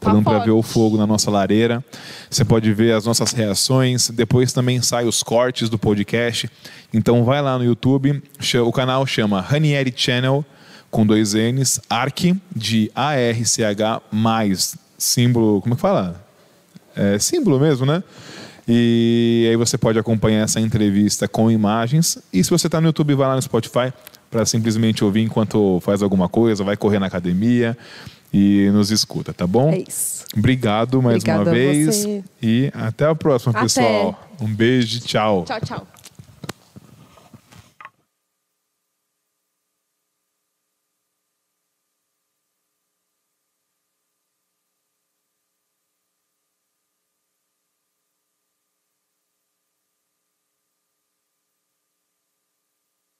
[0.00, 1.84] Tá dando para ver o fogo na nossa lareira.
[2.30, 4.08] Você pode ver as nossas reações.
[4.08, 6.50] Depois também sai os cortes do podcast.
[6.92, 8.22] Então vai lá no YouTube.
[8.64, 10.42] O canal chama Ranieri Channel
[10.90, 15.60] com dois N's, ARC de A-R-C-H mais símbolo.
[15.60, 16.24] Como é que fala?
[16.96, 18.02] É símbolo mesmo, né?
[18.66, 22.18] E aí você pode acompanhar essa entrevista com imagens.
[22.32, 23.92] E se você está no YouTube, vai lá no Spotify
[24.30, 27.76] para simplesmente ouvir enquanto faz alguma coisa, vai correr na academia
[28.32, 29.70] e nos escuta, tá bom?
[29.70, 30.24] É isso.
[30.36, 32.06] Obrigado mais Obrigada uma vez
[32.40, 33.62] e até a próxima, até.
[33.62, 34.28] pessoal.
[34.40, 35.44] Um beijo, tchau.
[35.44, 35.86] Tchau, tchau.